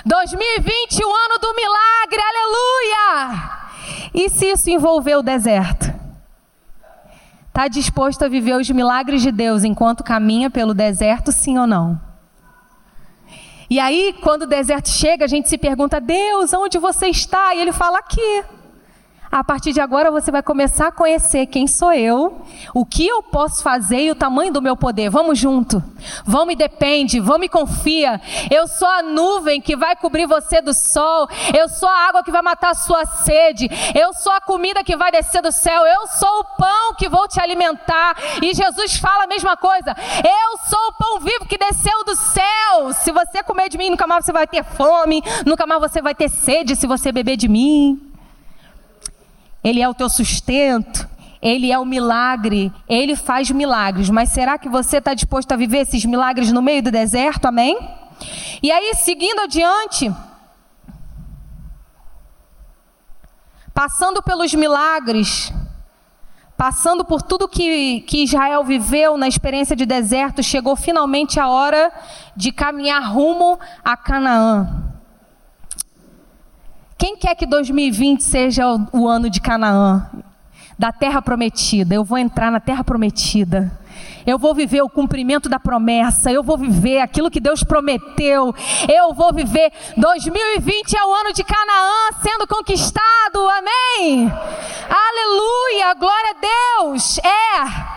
2020, 0.05 1.05
o 1.05 1.09
ano 1.09 1.39
do 1.41 1.55
milagre, 1.55 2.21
aleluia! 2.21 3.67
E 4.15 4.29
se 4.29 4.47
isso 4.47 4.71
envolver 4.71 5.17
o 5.17 5.23
deserto? 5.23 5.95
Está 7.49 7.69
disposto 7.69 8.25
a 8.25 8.29
viver 8.29 8.55
os 8.55 8.69
milagres 8.71 9.23
de 9.23 9.33
Deus 9.33 9.65
enquanto 9.65 10.05
caminha 10.05 10.51
pelo 10.51 10.75
deserto, 10.75 11.33
sim 11.33 11.59
ou 11.59 11.67
não? 11.67 12.01
E 13.69 13.81
aí, 13.81 14.15
quando 14.23 14.43
o 14.43 14.47
deserto 14.47 14.89
chega, 14.89 15.25
a 15.25 15.29
gente 15.29 15.49
se 15.49 15.59
pergunta: 15.59 16.01
Deus, 16.01 16.53
onde 16.53 16.79
você 16.79 17.09
está? 17.09 17.55
E 17.55 17.61
ele 17.61 17.73
fala: 17.73 17.99
aqui. 17.99 18.45
A 19.31 19.43
partir 19.43 19.73
de 19.73 19.81
agora 19.81 20.11
você 20.11 20.31
vai 20.31 20.43
começar 20.43 20.89
a 20.89 20.93
conhecer 20.93 21.47
quem 21.47 21.67
sou 21.67 21.93
eu, 21.93 22.43
o 22.73 22.85
que 22.85 23.07
eu 23.07 23.23
posso 23.23 23.63
fazer 23.63 24.03
e 24.03 24.11
o 24.11 24.15
tamanho 24.15 24.53
do 24.53 24.63
meu 24.63 24.77
poder. 24.77 25.11
Vamos 25.11 25.39
junto. 25.39 25.83
Vamos 26.25 26.55
e 26.55 26.57
depende, 26.57 27.21
vamos 27.21 27.47
e 27.47 27.49
confia. 27.49 28.21
Eu 28.51 28.67
sou 28.67 28.89
a 28.89 29.03
nuvem 29.03 29.61
que 29.61 29.77
vai 29.77 29.97
cobrir 29.97 30.27
você 30.27 30.61
do 30.61 30.73
sol. 30.73 31.29
Eu 31.57 31.69
sou 31.69 31.89
a 31.89 32.09
água 32.09 32.23
que 32.23 32.31
vai 32.31 32.43
matar 32.43 32.71
a 32.71 32.75
sua 32.75 33.05
sede. 33.05 33.69
Eu 33.95 34.13
sou 34.15 34.33
a 34.33 34.41
comida 34.41 34.85
que 34.85 34.97
vai 34.97 35.11
descer 35.11 35.43
do 35.43 35.53
céu. 35.53 35.85
Eu 35.85 36.07
sou 36.07 36.41
o 36.41 36.45
pão 36.57 36.95
que 36.97 37.09
vou 37.09 37.27
te 37.29 37.41
alimentar. 37.41 38.17
E 38.43 38.55
Jesus 38.55 38.97
fala 38.97 39.25
a 39.25 39.29
mesma 39.29 39.57
coisa. 39.57 39.95
Eu 40.19 40.59
sou 40.69 40.89
o 40.89 40.93
pão 40.93 41.21
vivo 41.21 41.47
que 41.47 41.59
desceu 41.59 42.05
do 42.05 42.15
céu. 42.15 42.93
Se 42.95 43.11
você 43.11 43.43
comer 43.43 43.69
de 43.69 43.79
mim, 43.79 43.91
nunca 43.91 44.07
mais 44.07 44.25
você 44.25 44.33
vai 44.33 44.47
ter 44.47 44.65
fome, 44.65 45.23
nunca 45.45 45.67
mais 45.67 45.81
você 45.81 46.01
vai 46.01 46.15
ter 46.15 46.29
sede 46.29 46.77
se 46.77 46.87
você 46.87 47.11
beber 47.11 47.37
de 47.37 47.49
mim. 47.49 48.06
Ele 49.67 49.83
é 49.83 49.89
o 49.89 49.95
teu 49.95 50.09
sustento, 50.09 51.09
Ele 51.43 51.73
é 51.73 51.79
o 51.79 51.85
milagre, 51.85 52.73
Ele 52.89 53.17
faz 53.17 53.51
milagres. 53.51 54.09
Mas 54.09 54.29
será 54.29 54.57
que 54.57 54.69
você 54.69 54.99
está 54.99 55.13
disposto 55.13 55.51
a 55.51 55.57
viver 55.57 55.79
esses 55.79 56.05
milagres 56.05 56.53
no 56.53 56.63
meio 56.63 56.85
do 56.85 56.93
deserto? 56.93 57.47
Amém? 57.47 57.77
E 58.63 58.71
aí, 58.71 58.95
seguindo 58.95 59.41
adiante, 59.41 60.15
passando 63.75 64.23
pelos 64.23 64.55
milagres, 64.55 65.53
passando 66.57 67.05
por 67.05 67.21
tudo 67.21 67.49
que, 67.49 68.03
que 68.03 68.23
Israel 68.23 68.63
viveu 68.63 69.19
na 69.19 69.27
experiência 69.27 69.75
de 69.75 69.85
deserto, 69.85 70.45
chegou 70.45 70.77
finalmente 70.77 71.41
a 71.41 71.49
hora 71.49 71.93
de 72.37 72.53
caminhar 72.53 73.03
rumo 73.03 73.59
a 73.85 73.97
Canaã. 73.97 74.86
Quem 76.99 77.17
quer 77.17 77.35
que 77.35 77.45
2020 77.45 78.23
seja 78.23 78.65
o, 78.93 79.07
ano 79.07 79.29
de 79.29 79.41
Canaã? 79.41 80.09
Da 80.79 80.93
terra 80.93 81.21
prometida. 81.21 81.95
Eu 81.95 82.05
vou 82.05 82.17
entrar 82.17 82.51
na 82.51 82.61
terra 82.61 82.83
prometida. 82.83 83.73
Eu 84.27 84.39
vou 84.39 84.55
viver 84.55 84.83
o 84.83 84.89
cumprimento 84.89 85.49
da 85.49 85.59
promessa. 85.61 86.31
Eu 86.31 86.43
vou 86.43 86.57
viver 86.57 87.01
aquilo 87.01 87.31
que 87.31 87.41
Deus 87.41 87.63
prometeu. 87.63 88.55
Eu 88.89 89.15
vou 89.15 89.33
viver. 89.33 89.73
2020 89.97 90.97
é 90.97 91.05
o 91.05 91.15
ano 91.15 91.33
de 91.33 91.45
Canaã 91.45 92.11
sendo 92.23 92.47
conquistado. 92.47 93.49
Amém. 93.59 94.33
Aleluia. 94.89 95.95
Glória 95.99 96.31
a 96.31 96.83
Deus. 96.83 97.19
É. 97.19 97.97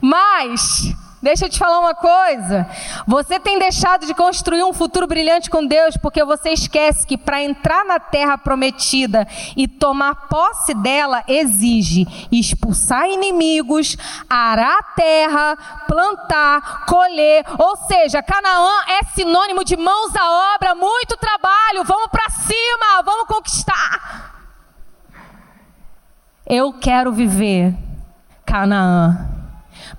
Mas 0.00 0.94
Deixa 1.28 1.44
eu 1.44 1.50
te 1.50 1.58
falar 1.58 1.78
uma 1.80 1.94
coisa. 1.94 2.66
Você 3.06 3.38
tem 3.38 3.58
deixado 3.58 4.06
de 4.06 4.14
construir 4.14 4.64
um 4.64 4.72
futuro 4.72 5.06
brilhante 5.06 5.50
com 5.50 5.66
Deus 5.66 5.94
porque 5.98 6.24
você 6.24 6.54
esquece 6.54 7.06
que 7.06 7.18
para 7.18 7.42
entrar 7.42 7.84
na 7.84 8.00
terra 8.00 8.38
prometida 8.38 9.28
e 9.54 9.68
tomar 9.68 10.26
posse 10.30 10.72
dela 10.72 11.22
exige 11.28 12.06
expulsar 12.32 13.10
inimigos, 13.10 13.94
arar 14.26 14.78
a 14.78 14.82
terra, 14.94 15.58
plantar, 15.86 16.86
colher. 16.86 17.44
Ou 17.58 17.76
seja, 17.76 18.22
Canaã 18.22 18.84
é 18.88 19.04
sinônimo 19.14 19.62
de 19.64 19.76
mãos 19.76 20.16
à 20.16 20.54
obra, 20.54 20.74
muito 20.74 21.14
trabalho. 21.18 21.84
Vamos 21.84 22.08
para 22.10 22.30
cima, 22.30 23.02
vamos 23.04 23.26
conquistar. 23.26 24.32
Eu 26.46 26.72
quero 26.72 27.12
viver 27.12 27.74
Canaã 28.46 29.37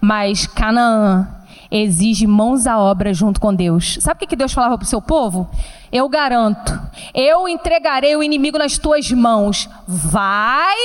mas 0.02 0.48
Canaã 0.48 1.28
exige 1.72 2.26
mãos 2.26 2.66
à 2.66 2.78
obra 2.80 3.14
junto 3.14 3.40
com 3.40 3.54
Deus. 3.54 3.98
Sabe 4.02 4.26
o 4.26 4.28
que 4.28 4.36
Deus 4.36 4.54
falava 4.54 4.78
para 4.78 4.86
o 4.86 4.88
seu 4.88 5.02
povo? 5.02 5.50
Eu 5.92 6.08
garanto, 6.10 6.80
eu 7.14 7.48
entregarei 7.48 8.16
o 8.16 8.24
inimigo 8.24 8.58
nas 8.58 8.78
tuas 8.78 9.12
mãos. 9.12 9.70
Vai 9.88 10.78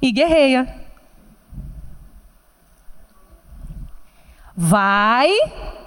e 0.00 0.10
guerreia. 0.12 0.82
Vai 4.56 5.30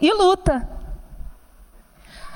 e 0.01 0.11
luta. 0.13 0.67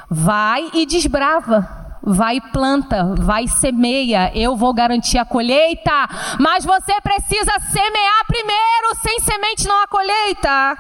Vai 0.10 0.70
e 0.74 0.86
desbrava 0.86 1.79
vai 2.14 2.38
e 2.38 2.42
planta, 2.42 3.16
vai 3.16 3.44
e 3.44 3.48
semeia, 3.48 4.32
eu 4.36 4.56
vou 4.56 4.74
garantir 4.74 5.18
a 5.18 5.26
colheita, 5.26 5.92
mas 6.40 6.66
você 6.66 6.94
precisa 7.02 7.52
semear 7.72 8.26
primeiro, 8.28 8.96
sem 9.02 9.20
semente 9.20 9.68
não 9.68 9.82
há 9.84 9.88
colheita. 9.88 10.78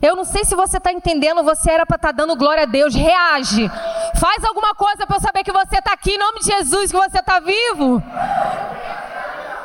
Eu 0.00 0.14
não 0.14 0.24
sei 0.24 0.44
se 0.44 0.54
você 0.54 0.76
está 0.76 0.92
entendendo, 0.92 1.42
você 1.42 1.70
era 1.70 1.86
para 1.86 1.96
estar 1.96 2.08
tá 2.08 2.12
dando 2.12 2.36
glória 2.36 2.64
a 2.64 2.66
Deus, 2.66 2.94
reage, 2.94 3.70
faz 4.18 4.44
alguma 4.44 4.74
coisa 4.74 5.06
para 5.06 5.16
eu 5.16 5.20
saber 5.20 5.42
que 5.42 5.52
você 5.52 5.78
está 5.78 5.92
aqui, 5.92 6.12
em 6.12 6.18
nome 6.18 6.40
de 6.40 6.46
Jesus, 6.46 6.90
que 6.90 6.98
você 6.98 7.18
está 7.18 7.40
vivo. 7.40 8.02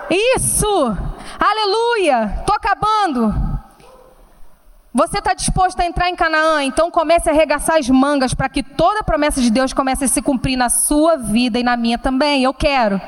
Isso, 0.09 0.97
aleluia, 1.39 2.35
estou 2.39 2.55
acabando. 2.55 3.50
Você 4.93 5.19
está 5.19 5.33
disposto 5.33 5.79
a 5.79 5.85
entrar 5.85 6.09
em 6.09 6.15
Canaã? 6.17 6.63
Então 6.65 6.91
comece 6.91 7.29
a 7.29 7.31
arregaçar 7.31 7.77
as 7.77 7.87
mangas 7.87 8.33
para 8.33 8.49
que 8.49 8.61
toda 8.61 8.99
a 8.99 9.03
promessa 9.03 9.39
de 9.39 9.49
Deus 9.49 9.71
comece 9.71 10.03
a 10.03 10.07
se 10.07 10.21
cumprir 10.21 10.57
na 10.57 10.67
sua 10.67 11.15
vida 11.15 11.57
e 11.57 11.63
na 11.63 11.77
minha 11.77 11.97
também. 11.97 12.43
Eu 12.43 12.53
quero. 12.53 12.99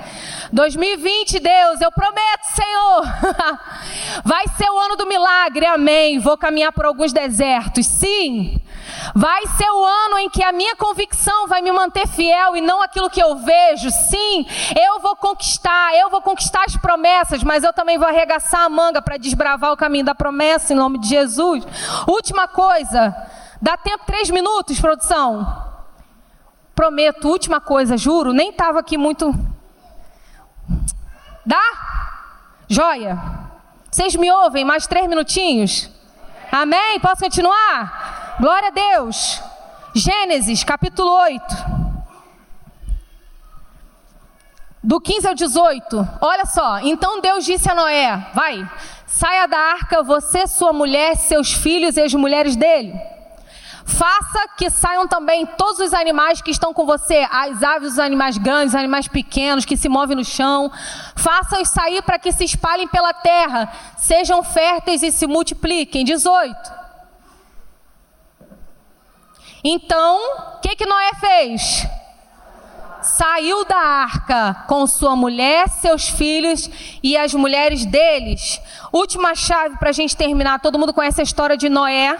2020, 0.54 1.42
Deus, 1.42 1.82
eu 1.82 1.92
prometo, 1.92 2.44
Senhor. 2.56 3.60
Vai 4.24 4.48
ser 4.56 4.70
o 4.70 4.80
ano 4.80 4.96
do 4.96 5.06
milagre, 5.06 5.66
amém. 5.66 6.20
Vou 6.20 6.38
caminhar 6.38 6.72
por 6.72 6.86
alguns 6.86 7.12
desertos, 7.12 7.86
sim. 7.86 8.62
Vai 9.14 9.46
ser 9.48 9.70
o 9.70 9.84
ano 9.84 10.20
em 10.20 10.30
que 10.30 10.44
a 10.44 10.52
minha 10.52 10.76
convicção 10.76 11.48
vai 11.48 11.62
me 11.62 11.72
manter 11.72 12.08
fiel 12.08 12.56
e 12.56 12.62
não 12.62 12.82
aquilo 12.82 13.10
que 13.10 13.22
eu 13.22 13.36
vejo. 13.38 13.90
Sim, 13.90 14.46
eu 14.80 15.00
vou 15.00 15.16
conquistar, 15.16 15.96
eu 15.98 16.10
vou 16.10 16.22
conquistar 16.22 16.64
as 16.66 16.78
promessas, 16.78 17.44
mas 17.44 17.64
eu 17.64 17.74
também 17.74 17.98
vou 17.98 18.08
arregaçar 18.08 18.62
a 18.62 18.70
manga 18.70 19.02
para 19.02 19.18
desbravar 19.18 19.72
o 19.72 19.78
caminho 19.78 20.06
da 20.06 20.16
promessa 20.16 20.74
em 20.74 20.76
nome 20.76 21.00
de 21.00 21.08
Jesus. 21.08 21.66
Última 22.08 22.48
coisa, 22.48 23.16
dá 23.62 23.78
tempo 23.78 24.06
três 24.06 24.30
minutos, 24.30 24.80
produção. 24.80 25.72
Prometo, 26.76 27.30
última 27.30 27.62
coisa, 27.62 27.98
juro, 27.98 28.34
nem 28.34 28.50
estava 28.50 28.80
aqui 28.80 28.98
muito. 28.98 29.34
Dá? 31.46 31.62
Joia. 32.68 33.20
Vocês 33.92 34.16
me 34.16 34.32
ouvem 34.32 34.66
mais 34.66 34.88
três 34.88 35.08
minutinhos? 35.08 35.90
Amém? 36.52 37.00
Posso 37.00 37.24
continuar? 37.24 38.36
Glória 38.40 38.70
a 38.70 38.72
Deus. 38.72 39.42
Gênesis 39.94 40.64
capítulo 40.64 41.12
8. 41.12 41.84
Do 44.82 45.00
15 45.00 45.28
ao 45.28 45.36
18. 45.36 46.10
Olha 46.20 46.46
só. 46.46 46.80
Então 46.80 47.22
Deus 47.22 47.46
disse 47.46 47.70
a 47.70 47.76
Noé: 47.76 48.18
Vai, 48.34 48.70
saia 49.14 49.48
da 49.48 49.58
arca, 49.58 50.02
você, 50.02 50.48
sua 50.48 50.74
mulher, 50.74 51.16
seus 51.16 51.54
filhos 51.54 51.98
e 51.98 52.02
as 52.02 52.14
mulheres 52.16 52.56
dele. 52.56 53.00
Faça 53.86 54.48
que 54.58 54.72
saiam 54.72 55.08
também 55.08 55.46
todos 55.46 55.80
os 55.80 55.94
animais 55.94 56.42
que 56.42 56.50
estão 56.50 56.74
com 56.74 56.84
você, 56.84 57.28
as 57.30 57.62
aves, 57.62 57.94
os 57.94 58.00
animais 58.00 58.40
grandes, 58.40 58.74
os 58.74 58.80
animais 58.80 59.08
pequenos 59.08 59.66
que 59.66 59.78
se 59.78 59.88
movem 59.88 60.16
no 60.16 60.26
chão. 60.26 60.72
Faça-os 61.16 61.70
sair 61.70 62.02
para 62.02 62.18
que 62.18 62.32
se 62.32 62.44
espalhem 62.44 62.88
pela 62.88 63.14
terra, 63.14 63.72
sejam 63.98 64.42
férteis 64.42 65.04
e 65.04 65.12
se 65.12 65.28
multipliquem. 65.28 66.04
18. 66.04 66.56
Então, 69.64 70.18
o 70.56 70.60
que, 70.60 70.76
que 70.76 70.88
Noé 70.88 71.12
fez? 71.20 71.86
Saiu 73.04 73.66
da 73.66 73.78
arca 73.78 74.64
com 74.66 74.88
sua 74.88 75.14
mulher, 75.14 75.68
seus 75.68 76.08
filhos 76.08 76.70
e 77.04 77.18
as 77.18 77.34
mulheres 77.34 77.86
deles. 77.86 78.62
Última 78.94 79.36
chave 79.36 79.78
para 79.78 79.90
a 79.90 79.94
gente 79.94 80.16
terminar. 80.16 80.62
Todo 80.62 80.80
mundo 80.80 80.94
conhece 80.94 81.20
a 81.20 81.24
história 81.24 81.58
de 81.58 81.68
Noé. 81.68 82.18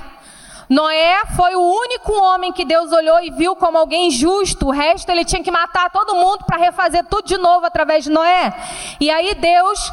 Noé 0.70 1.24
foi 1.38 1.56
o 1.56 1.62
único 1.62 2.12
homem 2.12 2.52
que 2.52 2.66
Deus 2.66 2.92
olhou 2.92 3.22
e 3.22 3.32
viu 3.32 3.56
como 3.56 3.78
alguém 3.78 4.12
justo. 4.12 4.68
O 4.68 4.72
resto 4.72 5.10
ele 5.10 5.24
tinha 5.24 5.42
que 5.42 5.52
matar 5.52 5.90
todo 5.90 6.16
mundo 6.16 6.44
para 6.46 6.58
refazer 6.58 7.06
tudo 7.06 7.28
de 7.28 7.38
novo 7.38 7.66
através 7.66 8.04
de 8.04 8.10
Noé. 8.10 8.54
E 9.00 9.10
aí 9.10 9.34
Deus 9.36 9.92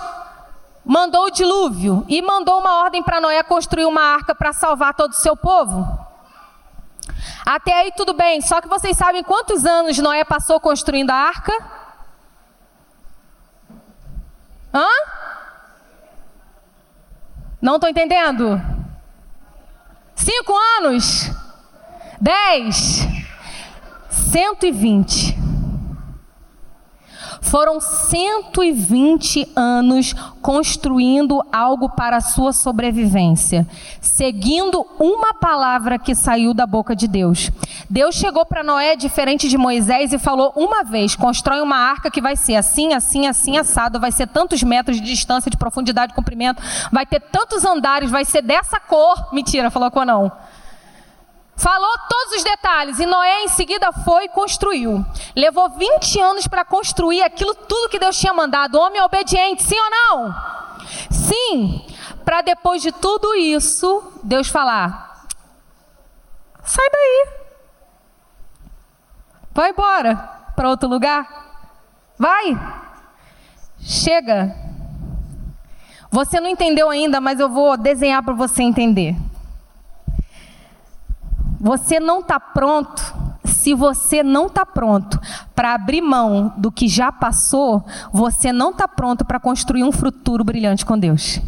mandou 0.84 1.26
o 1.26 1.30
dilúvio 1.30 2.04
e 2.08 2.20
mandou 2.20 2.58
uma 2.58 2.82
ordem 2.82 3.00
para 3.02 3.20
Noé 3.20 3.42
construir 3.44 3.84
uma 3.84 4.02
arca 4.02 4.34
para 4.34 4.52
salvar 4.52 4.92
todo 4.94 5.12
o 5.12 5.16
seu 5.16 5.36
povo. 5.36 6.09
Até 7.44 7.72
aí 7.72 7.92
tudo 7.96 8.12
bem, 8.12 8.40
só 8.40 8.60
que 8.60 8.68
vocês 8.68 8.96
sabem 8.96 9.22
quantos 9.22 9.64
anos 9.64 9.98
Noé 9.98 10.24
passou 10.24 10.60
construindo 10.60 11.10
a 11.10 11.14
arca? 11.14 11.52
Hã? 14.72 14.86
Não 17.60 17.74
estou 17.74 17.90
entendendo. 17.90 18.60
Cinco 20.14 20.54
anos? 20.78 21.30
Dez? 22.20 23.06
Cento 24.08 24.66
e 24.66 24.70
vinte. 24.70 25.39
Foram 27.40 27.80
120 27.80 29.52
anos 29.56 30.14
construindo 30.42 31.42
algo 31.50 31.88
para 31.88 32.18
a 32.18 32.20
sua 32.20 32.52
sobrevivência, 32.52 33.66
seguindo 34.00 34.86
uma 34.98 35.34
palavra 35.34 35.98
que 35.98 36.14
saiu 36.14 36.52
da 36.52 36.66
boca 36.66 36.94
de 36.94 37.08
Deus. 37.08 37.50
Deus 37.88 38.14
chegou 38.14 38.44
para 38.44 38.62
Noé 38.62 38.94
diferente 38.94 39.48
de 39.48 39.58
Moisés 39.58 40.12
e 40.12 40.18
falou 40.18 40.52
uma 40.54 40.84
vez: 40.84 41.16
constrói 41.16 41.60
uma 41.60 41.76
arca 41.76 42.10
que 42.10 42.20
vai 42.20 42.36
ser 42.36 42.56
assim, 42.56 42.92
assim, 42.92 43.26
assim, 43.26 43.56
assado, 43.56 43.98
vai 43.98 44.12
ser 44.12 44.28
tantos 44.28 44.62
metros 44.62 44.98
de 44.98 45.06
distância, 45.06 45.50
de 45.50 45.56
profundidade, 45.56 46.12
de 46.12 46.16
comprimento, 46.16 46.62
vai 46.92 47.06
ter 47.06 47.20
tantos 47.20 47.64
andares, 47.64 48.10
vai 48.10 48.24
ser 48.24 48.42
dessa 48.42 48.78
cor. 48.78 49.32
Mentira, 49.32 49.70
falou 49.70 49.90
com 49.90 50.04
não. 50.04 50.30
Falou 51.60 51.92
todos 52.08 52.36
os 52.38 52.42
detalhes 52.42 52.98
e 52.98 53.04
Noé 53.04 53.44
em 53.44 53.48
seguida 53.48 53.92
foi 53.92 54.24
e 54.24 54.28
construiu. 54.30 55.04
Levou 55.36 55.68
20 55.68 56.18
anos 56.18 56.46
para 56.48 56.64
construir 56.64 57.22
aquilo 57.22 57.54
tudo 57.54 57.90
que 57.90 57.98
Deus 57.98 58.18
tinha 58.18 58.32
mandado. 58.32 58.78
Homem 58.78 59.02
obediente, 59.02 59.62
sim 59.62 59.76
ou 59.78 59.90
não? 59.90 60.34
Sim. 61.10 61.84
Para 62.24 62.40
depois 62.40 62.80
de 62.80 62.90
tudo 62.90 63.34
isso, 63.34 64.02
Deus 64.22 64.48
falar: 64.48 65.26
sai 66.64 66.88
daí. 66.90 67.28
Vai 69.52 69.68
embora 69.68 70.16
para 70.56 70.70
outro 70.70 70.88
lugar. 70.88 71.28
Vai. 72.18 72.58
Chega. 73.80 74.56
Você 76.10 76.40
não 76.40 76.48
entendeu 76.48 76.88
ainda, 76.88 77.20
mas 77.20 77.38
eu 77.38 77.50
vou 77.50 77.76
desenhar 77.76 78.22
para 78.22 78.32
você 78.32 78.62
entender. 78.62 79.14
Você 81.60 82.00
não 82.00 82.20
está 82.20 82.40
pronto. 82.40 83.02
Se 83.44 83.74
você 83.74 84.22
não 84.22 84.46
está 84.46 84.64
pronto 84.64 85.20
para 85.54 85.74
abrir 85.74 86.00
mão 86.00 86.54
do 86.56 86.72
que 86.72 86.88
já 86.88 87.12
passou, 87.12 87.84
você 88.10 88.52
não 88.52 88.70
está 88.70 88.88
pronto 88.88 89.24
para 89.24 89.38
construir 89.38 89.84
um 89.84 89.92
futuro 89.92 90.42
brilhante 90.42 90.86
com 90.86 90.98
Deus. 90.98 91.38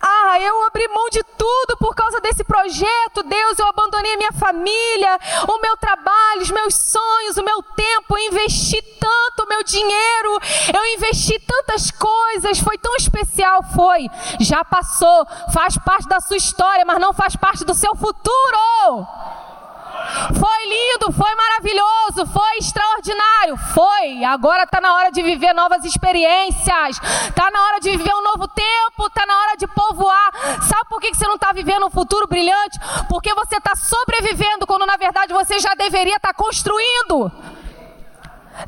Ah, 0.00 0.38
eu 0.40 0.64
abri 0.66 0.86
mão 0.88 1.08
de 1.10 1.22
tudo 1.36 1.76
por 1.78 1.94
causa 1.94 2.20
desse 2.20 2.44
projeto, 2.44 3.22
Deus. 3.24 3.58
Eu 3.58 3.66
abandonei 3.66 4.14
a 4.14 4.16
minha 4.16 4.32
família, 4.32 5.18
o 5.48 5.60
meu 5.60 5.76
trabalho, 5.76 6.42
os 6.42 6.50
meus 6.50 6.74
sonhos, 6.74 7.36
o 7.36 7.44
meu 7.44 7.62
tempo. 7.62 8.16
Eu 8.16 8.28
investi 8.28 8.80
tanto 9.00 9.44
o 9.44 9.48
meu 9.48 9.62
dinheiro, 9.64 10.38
eu 10.72 10.86
investi 10.94 11.38
tantas 11.40 11.90
coisas. 11.90 12.60
Foi 12.60 12.78
tão 12.78 12.94
especial, 12.96 13.62
foi. 13.74 14.08
Já 14.40 14.64
passou, 14.64 15.26
faz 15.52 15.76
parte 15.78 16.08
da 16.08 16.20
sua 16.20 16.36
história, 16.36 16.84
mas 16.84 17.00
não 17.00 17.12
faz 17.12 17.34
parte 17.34 17.64
do 17.64 17.74
seu 17.74 17.94
futuro. 17.96 19.06
Foi 20.38 20.66
lindo, 20.66 21.12
foi 21.12 21.34
maravilhoso, 21.34 22.26
foi 22.32 22.58
extraordinário. 22.58 23.56
Foi. 23.74 24.24
Agora 24.24 24.64
está 24.64 24.80
na 24.80 24.94
hora 24.94 25.10
de 25.10 25.22
viver 25.22 25.52
novas 25.52 25.84
experiências. 25.84 27.00
Está 27.28 27.50
na 27.50 27.62
hora 27.64 27.80
de 27.80 27.90
viver 27.90 28.14
um 28.14 28.22
novo 28.22 28.48
tempo. 28.48 29.06
Está 29.06 29.26
na 29.26 29.38
hora 29.38 29.56
de 29.56 29.66
povoar. 29.66 30.30
Sabe 30.62 30.88
por 30.88 31.00
que 31.00 31.14
você 31.14 31.26
não 31.26 31.34
está 31.34 31.52
vivendo 31.52 31.86
um 31.86 31.90
futuro 31.90 32.26
brilhante? 32.26 32.78
Porque 33.08 33.32
você 33.34 33.56
está 33.56 33.74
sobrevivendo 33.74 34.66
quando 34.66 34.86
na 34.86 34.96
verdade 34.96 35.32
você 35.32 35.58
já 35.58 35.74
deveria 35.74 36.16
estar 36.16 36.32
tá 36.32 36.34
construindo. 36.34 37.30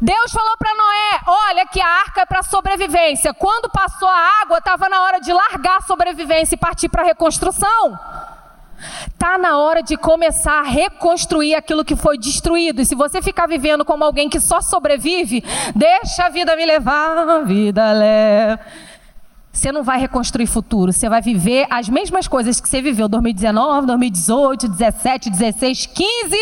Deus 0.00 0.32
falou 0.32 0.56
para 0.56 0.74
Noé: 0.74 1.20
olha 1.26 1.66
que 1.66 1.80
a 1.80 1.86
arca 1.86 2.20
é 2.20 2.26
para 2.26 2.42
sobrevivência. 2.42 3.34
Quando 3.34 3.70
passou 3.70 4.08
a 4.08 4.42
água, 4.42 4.58
estava 4.58 4.88
na 4.88 5.02
hora 5.02 5.20
de 5.20 5.32
largar 5.32 5.78
a 5.78 5.82
sobrevivência 5.82 6.54
e 6.54 6.58
partir 6.58 6.88
para 6.88 7.02
a 7.02 7.06
reconstrução. 7.06 7.98
Tá 9.18 9.38
na 9.38 9.58
hora 9.58 9.82
de 9.82 9.96
começar 9.96 10.60
a 10.60 10.62
reconstruir 10.62 11.54
aquilo 11.54 11.84
que 11.84 11.96
foi 11.96 12.18
destruído. 12.18 12.80
E 12.80 12.86
se 12.86 12.94
você 12.94 13.20
ficar 13.20 13.46
vivendo 13.46 13.84
como 13.84 14.04
alguém 14.04 14.28
que 14.28 14.40
só 14.40 14.60
sobrevive, 14.60 15.44
deixa 15.74 16.26
a 16.26 16.28
vida 16.28 16.56
me 16.56 16.64
levar, 16.64 17.44
vida 17.44 17.92
leva. 17.92 18.60
você 19.52 19.72
não 19.72 19.82
vai 19.82 19.98
reconstruir 19.98 20.46
futuro, 20.46 20.92
você 20.92 21.08
vai 21.08 21.20
viver 21.20 21.66
as 21.70 21.88
mesmas 21.88 22.26
coisas 22.26 22.60
que 22.60 22.68
você 22.68 22.80
viveu 22.80 23.08
2019, 23.08 23.86
2018, 23.86 24.68
17, 24.68 25.30
16, 25.30 25.86
15 25.86 26.36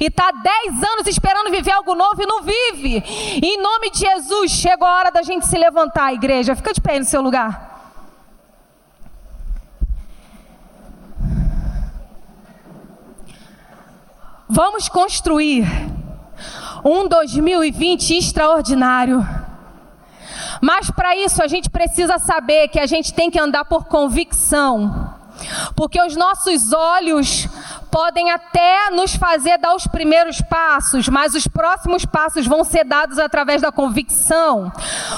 e 0.00 0.10
tá 0.10 0.30
10 0.30 0.82
anos 0.82 1.06
esperando 1.06 1.50
viver 1.50 1.72
algo 1.72 1.94
novo 1.94 2.22
e 2.22 2.26
não 2.26 2.42
vive. 2.42 3.02
em 3.42 3.62
nome 3.62 3.90
de 3.90 3.98
Jesus, 3.98 4.50
chegou 4.50 4.88
a 4.88 4.98
hora 4.98 5.10
da 5.10 5.22
gente 5.22 5.46
se 5.46 5.56
levantar, 5.56 6.12
igreja. 6.12 6.56
Fica 6.56 6.72
de 6.72 6.80
pé 6.80 6.98
no 6.98 7.04
seu 7.04 7.22
lugar. 7.22 7.73
Vamos 14.48 14.90
construir 14.90 15.66
um 16.84 17.08
2020 17.08 18.18
extraordinário. 18.18 19.26
Mas 20.60 20.90
para 20.90 21.16
isso 21.16 21.42
a 21.42 21.46
gente 21.46 21.70
precisa 21.70 22.18
saber 22.18 22.68
que 22.68 22.78
a 22.78 22.86
gente 22.86 23.14
tem 23.14 23.30
que 23.30 23.38
andar 23.38 23.64
por 23.64 23.86
convicção. 23.86 25.14
Porque 25.74 26.00
os 26.00 26.14
nossos 26.14 26.72
olhos 26.72 27.48
podem 27.90 28.30
até 28.30 28.90
nos 28.90 29.16
fazer 29.16 29.56
dar 29.56 29.74
os 29.74 29.86
primeiros 29.86 30.40
passos, 30.42 31.08
mas 31.08 31.34
os 31.34 31.46
próximos 31.46 32.04
passos 32.04 32.46
vão 32.46 32.64
ser 32.64 32.84
dados 32.84 33.18
através 33.18 33.62
da 33.62 33.72
convicção. 33.72 34.70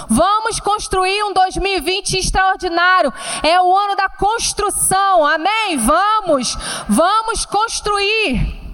Vamos 0.08 0.60
construir 0.60 1.22
um 1.24 1.32
2020 1.32 2.18
extraordinário. 2.18 3.12
É 3.42 3.60
o 3.60 3.76
ano 3.76 3.96
da 3.96 4.08
construção. 4.08 5.26
Amém? 5.26 5.76
Vamos. 5.78 6.56
Vamos 6.88 7.44
construir. 7.44 8.65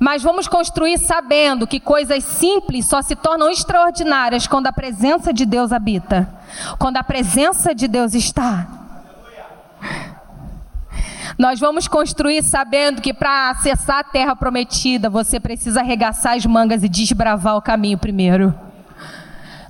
Mas 0.00 0.22
vamos 0.22 0.48
construir 0.48 0.98
sabendo 0.98 1.66
que 1.66 1.80
coisas 1.80 2.24
simples 2.24 2.86
só 2.86 3.02
se 3.02 3.14
tornam 3.14 3.50
extraordinárias 3.50 4.46
quando 4.46 4.66
a 4.66 4.72
presença 4.72 5.32
de 5.32 5.46
Deus 5.46 5.72
habita, 5.72 6.28
quando 6.78 6.96
a 6.96 7.04
presença 7.04 7.74
de 7.74 7.86
Deus 7.86 8.14
está. 8.14 8.66
Nós 11.38 11.60
vamos 11.60 11.86
construir 11.86 12.42
sabendo 12.42 13.02
que 13.02 13.12
para 13.12 13.50
acessar 13.50 13.98
a 13.98 14.04
terra 14.04 14.34
prometida, 14.34 15.10
você 15.10 15.38
precisa 15.38 15.80
arregaçar 15.80 16.34
as 16.34 16.46
mangas 16.46 16.82
e 16.82 16.88
desbravar 16.88 17.56
o 17.56 17.62
caminho 17.62 17.98
primeiro. 17.98 18.54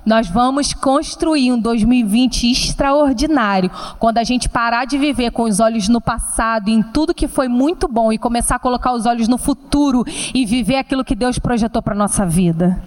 Nós 0.07 0.29
vamos 0.29 0.73
construir 0.73 1.51
um 1.51 1.59
2020 1.59 2.49
extraordinário. 2.49 3.69
Quando 3.99 4.19
a 4.19 4.23
gente 4.23 4.47
parar 4.47 4.85
de 4.85 4.97
viver 4.97 5.31
com 5.31 5.43
os 5.43 5.59
olhos 5.59 5.89
no 5.89 5.99
passado, 5.99 6.69
em 6.69 6.81
tudo 6.81 7.13
que 7.13 7.27
foi 7.27 7.49
muito 7.49 7.89
bom 7.89 8.13
e 8.13 8.17
começar 8.17 8.55
a 8.55 8.59
colocar 8.59 8.93
os 8.93 9.05
olhos 9.05 9.27
no 9.27 9.37
futuro 9.37 10.05
e 10.33 10.45
viver 10.45 10.77
aquilo 10.77 11.03
que 11.03 11.13
Deus 11.13 11.37
projetou 11.37 11.81
para 11.81 11.93
nossa 11.93 12.25
vida. 12.25 12.81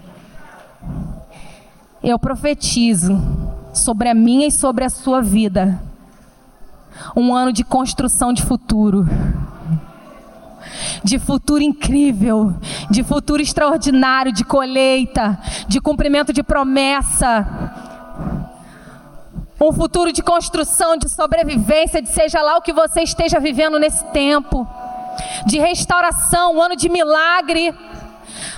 Eu 2.03 2.19
profetizo 2.19 3.21
sobre 3.75 4.09
a 4.09 4.15
minha 4.15 4.47
e 4.47 4.51
sobre 4.51 4.87
a 4.87 4.89
sua 4.89 5.21
vida. 5.21 5.79
Um 7.15 7.35
ano 7.35 7.53
de 7.53 7.63
construção 7.63 8.33
de 8.33 8.43
futuro 8.43 9.07
de 11.03 11.19
futuro 11.19 11.63
incrível, 11.63 12.55
de 12.91 13.03
futuro 13.03 13.43
extraordinário, 13.43 14.33
de 14.33 14.45
colheita, 14.45 15.39
de 15.67 15.81
cumprimento 15.81 16.33
de 16.33 16.43
promessa. 16.43 17.47
Um 19.61 19.73
futuro 19.73 20.13
de 20.13 20.23
construção, 20.23 20.97
de 20.97 21.09
sobrevivência, 21.09 22.01
de 22.01 22.09
seja 22.09 22.41
lá 22.41 22.57
o 22.57 22.63
que 22.63 22.73
você 22.73 23.03
esteja 23.03 23.39
vivendo 23.39 23.79
nesse 23.79 24.05
tempo. 24.07 24.67
De 25.47 25.59
restauração, 25.59 26.57
um 26.57 26.63
ano 26.63 26.77
de 26.77 26.89
milagre. 26.89 27.75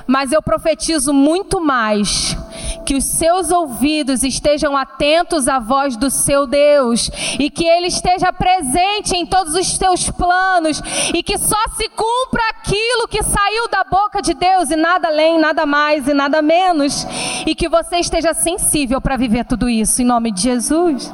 Mas 0.07 0.33
eu 0.33 0.43
profetizo 0.43 1.13
muito 1.13 1.61
mais 1.61 2.37
que 2.83 2.95
os 2.95 3.05
seus 3.05 3.51
ouvidos 3.51 4.23
estejam 4.23 4.77
atentos 4.77 5.49
à 5.49 5.59
voz 5.59 5.97
do 5.97 6.11
seu 6.11 6.47
Deus 6.47 7.11
e 7.39 7.51
que 7.51 7.65
Ele 7.65 7.87
esteja 7.87 8.33
presente 8.33 9.17
em 9.17 9.25
todos 9.25 9.55
os 9.55 9.77
seus 9.77 10.11
planos 10.11 10.83
e 11.15 11.23
que 11.23 11.39
só 11.39 11.63
se 11.77 11.89
cumpra 11.89 12.43
aquilo 12.51 13.09
que 13.09 13.23
saiu 13.23 13.69
da 13.69 13.85
boca 13.85 14.21
de 14.21 14.35
Deus 14.35 14.71
e 14.71 14.77
nada 14.77 15.09
além, 15.09 15.39
nada 15.39 15.65
mais 15.65 16.07
e 16.07 16.15
nada 16.15 16.43
menos 16.43 17.07
e 17.47 17.55
que 17.55 17.69
você 17.69 17.97
esteja 17.97 18.35
sensível 18.35 19.01
para 19.01 19.17
viver 19.17 19.45
tudo 19.45 19.69
isso 19.69 20.03
em 20.03 20.05
nome 20.05 20.31
de 20.31 20.43
Jesus. 20.43 21.13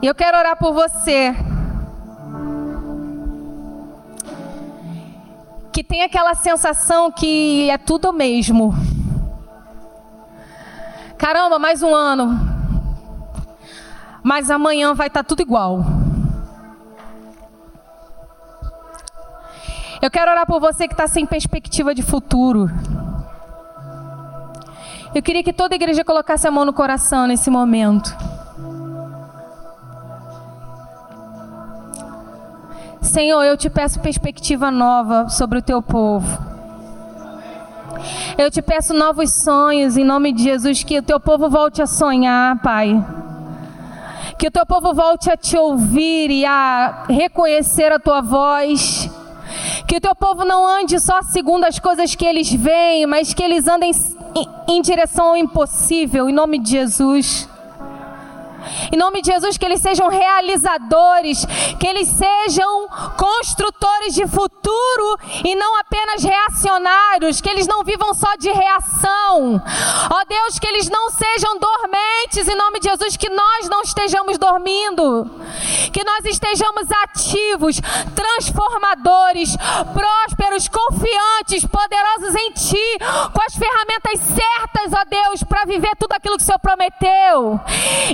E 0.00 0.06
eu 0.06 0.14
quero 0.14 0.38
orar 0.38 0.56
por 0.56 0.72
você. 0.72 1.34
Que 5.78 5.84
tem 5.84 6.02
aquela 6.02 6.34
sensação 6.34 7.08
que 7.08 7.70
é 7.70 7.78
tudo 7.78 8.12
mesmo. 8.12 8.74
Caramba, 11.16 11.56
mais 11.56 11.84
um 11.84 11.94
ano. 11.94 12.36
Mas 14.20 14.50
amanhã 14.50 14.92
vai 14.92 15.06
estar 15.06 15.22
tá 15.22 15.28
tudo 15.28 15.40
igual. 15.40 15.84
Eu 20.02 20.10
quero 20.10 20.32
orar 20.32 20.46
por 20.48 20.58
você 20.58 20.88
que 20.88 20.94
está 20.94 21.06
sem 21.06 21.24
perspectiva 21.24 21.94
de 21.94 22.02
futuro. 22.02 22.68
Eu 25.14 25.22
queria 25.22 25.44
que 25.44 25.52
toda 25.52 25.76
a 25.76 25.76
igreja 25.76 26.04
colocasse 26.04 26.48
a 26.48 26.50
mão 26.50 26.64
no 26.64 26.72
coração 26.72 27.28
nesse 27.28 27.48
momento. 27.50 28.12
Senhor, 33.18 33.42
eu 33.42 33.56
te 33.56 33.68
peço 33.68 33.98
perspectiva 33.98 34.70
nova 34.70 35.28
sobre 35.28 35.58
o 35.58 35.62
teu 35.62 35.82
povo. 35.82 36.38
Eu 38.38 38.48
te 38.48 38.62
peço 38.62 38.94
novos 38.94 39.42
sonhos 39.42 39.96
em 39.96 40.04
nome 40.04 40.30
de 40.30 40.44
Jesus, 40.44 40.84
que 40.84 40.96
o 40.96 41.02
teu 41.02 41.18
povo 41.18 41.50
volte 41.50 41.82
a 41.82 41.86
sonhar, 41.88 42.62
Pai. 42.62 43.04
Que 44.38 44.46
o 44.46 44.50
teu 44.52 44.64
povo 44.64 44.94
volte 44.94 45.28
a 45.28 45.36
te 45.36 45.58
ouvir 45.58 46.30
e 46.30 46.46
a 46.46 47.06
reconhecer 47.08 47.90
a 47.90 47.98
tua 47.98 48.20
voz. 48.20 49.10
Que 49.88 49.96
o 49.96 50.00
teu 50.00 50.14
povo 50.14 50.44
não 50.44 50.64
ande 50.64 51.00
só 51.00 51.20
segundo 51.22 51.64
as 51.64 51.80
coisas 51.80 52.14
que 52.14 52.24
eles 52.24 52.52
veem, 52.52 53.04
mas 53.04 53.34
que 53.34 53.42
eles 53.42 53.66
andem 53.66 53.90
em, 54.36 54.74
em 54.76 54.80
direção 54.80 55.30
ao 55.30 55.36
impossível, 55.36 56.30
em 56.30 56.32
nome 56.32 56.60
de 56.60 56.70
Jesus. 56.70 57.48
Em 58.92 58.96
nome 58.96 59.22
de 59.22 59.32
Jesus, 59.32 59.56
que 59.56 59.64
eles 59.64 59.80
sejam 59.80 60.08
realizadores, 60.08 61.44
que 61.78 61.86
eles 61.86 62.08
sejam 62.08 62.88
construtores 63.16 64.14
de 64.14 64.26
futuro 64.26 65.18
e 65.44 65.54
não 65.54 65.78
apenas 65.78 66.22
reacionários, 66.22 67.40
que 67.40 67.48
eles 67.48 67.66
não 67.66 67.84
vivam 67.84 68.12
só 68.14 68.34
de 68.36 68.50
reação. 68.50 69.62
Ó 70.10 70.24
Deus, 70.28 70.58
que 70.58 70.66
eles 70.66 70.88
não 70.88 71.10
sejam 71.10 71.58
dormentes, 71.58 72.48
em 72.48 72.54
nome 72.54 72.80
de 72.80 72.88
Jesus, 72.88 73.16
que 73.16 73.28
nós 73.30 73.68
não 73.68 73.82
estejamos 73.82 74.38
dormindo, 74.38 75.30
que 75.92 76.04
nós 76.04 76.24
estejamos 76.24 76.90
ativos, 76.90 77.80
transformadores, 78.14 79.56
prósperos, 79.92 80.68
confiantes, 80.68 81.64
poderosos 81.64 82.34
em 82.34 82.52
Ti, 82.52 82.98
com 83.32 83.42
as 83.42 83.54
ferramentas 83.54 84.20
certas, 84.20 84.92
ó 84.92 85.04
Deus, 85.08 85.42
para 85.42 85.64
viver 85.64 85.94
tudo 85.98 86.12
aquilo 86.28 86.36
que 86.36 86.42
o 86.42 86.46
Senhor 86.46 86.58
prometeu. 86.58 87.60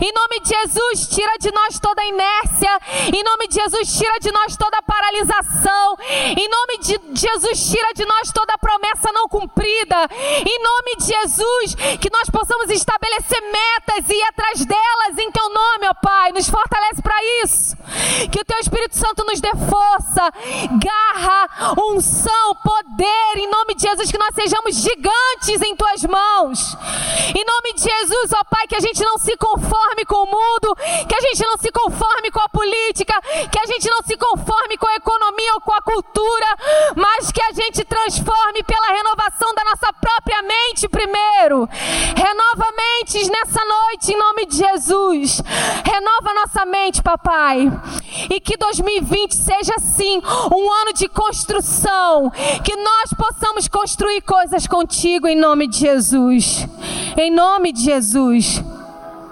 Em 0.00 0.12
nome 0.12 0.40
de 0.40 0.48
Jesus, 0.48 1.09
tira 1.09 1.37
de 1.38 1.50
nós 1.50 1.79
toda 1.81 2.00
a 2.00 2.07
inércia. 2.07 2.79
Em 3.12 3.22
nome 3.24 3.48
de 3.48 3.55
Jesus, 3.55 3.96
tira 3.96 4.18
de 4.20 4.31
nós 4.31 4.57
toda 4.57 4.79
a 4.79 4.83
paralisação. 4.83 5.96
Em 6.37 6.48
nome 6.48 6.79
de 6.79 7.20
Jesus, 7.20 7.70
tira 7.70 7.92
de 7.94 8.05
nós 8.05 8.31
toda 8.33 8.55
a 8.55 8.59
promessa 8.59 9.11
não 9.12 9.29
cumprida. 9.29 10.09
Em 10.46 10.62
nome 10.62 10.96
de 10.98 11.07
Jesus, 11.07 11.74
que 12.00 12.11
nós 12.11 12.31
possamos 12.31 12.70
estabelecer 12.70 13.40
metas 13.50 14.09
e 14.09 14.14
ir 14.14 14.22
atrás 14.24 14.64
delas 14.64 15.18
em 15.18 15.31
teu 15.31 15.48
nome, 15.48 15.88
ó 15.88 15.94
Pai. 15.94 16.33
Nos 16.33 16.48
fortalece 16.48 17.03
para 17.03 17.16
isso. 17.42 17.77
Que 18.31 18.40
o 18.40 18.44
teu 18.44 18.59
Espírito 18.59 18.96
Santo 18.96 19.24
nos 19.24 19.40
dê 19.40 19.50
força, 19.68 20.31
garra, 20.81 21.74
unção, 21.79 22.55
poder. 22.62 23.37
Em 23.37 23.50
nome 23.50 23.74
de 23.74 23.83
Jesus, 23.83 24.11
que 24.11 24.18
nós 24.18 24.35
sejamos 24.35 24.77
gigantes 24.77 25.62
em 25.62 25.74
tuas 25.77 26.05
mãos. 26.05 26.77
Em 27.35 27.44
nome 27.44 27.74
de 27.74 27.83
Jesus, 28.05 28.33
ó 28.35 28.45
Pai, 28.45 28.67
que 28.67 28.77
a 28.77 28.81
gente 28.81 29.03
não 29.03 29.17
se 29.17 29.35
conforme 29.37 30.05
com 30.05 30.17
o 30.17 30.27
mundo, 30.27 30.77
que 31.09 31.14
a 31.14 31.21
gente 31.21 31.43
não 31.43 31.57
se 31.57 31.73
conforme 31.73 32.31
com 32.31 32.40
a 32.40 32.49
política, 32.51 33.14
que 33.51 33.59
a 33.59 33.67
gente 33.67 33.88
não 33.88 34.03
se 34.03 34.14
conforme 34.17 34.77
com 34.77 34.87
a 34.87 34.97
economia 34.97 35.55
ou 35.55 35.61
com 35.62 35.73
a 35.73 35.81
cultura, 35.81 36.47
mas 36.97 37.33
que 37.33 37.40
a 37.40 37.53
gente 37.53 37.83
transforme 37.83 38.62
pela 38.62 38.88
renovação 38.88 39.55
da 39.55 39.64
nossa 39.64 39.90
própria 39.95 40.43
mente 40.43 40.87
primeiro. 40.87 41.67
Renova 42.14 42.67
mentes 42.77 43.27
nessa 43.29 43.64
noite 43.64 44.13
em 44.13 44.19
nome 44.19 44.46
de 44.46 44.57
Jesus. 44.59 45.42
Renova 45.85 46.35
nossa 46.35 46.67
mente, 46.67 47.02
papai. 47.02 47.73
E 48.29 48.38
que 48.38 48.57
2020 48.59 49.35
seja 49.35 49.79
sim 49.79 50.21
um 50.55 50.71
ano 50.71 50.92
de 50.92 51.09
construção, 51.09 52.31
que 52.63 52.77
nós 52.77 53.15
possamos 53.17 53.67
construir 53.67 54.21
coisas 54.23 54.67
contigo 54.67 55.27
em 55.27 55.37
nome 55.37 55.67
de 55.67 55.79
Jesus. 55.79 56.67
Em 57.17 57.31
nome 57.31 57.73
de 57.73 57.85
Jesus. 58.01 58.61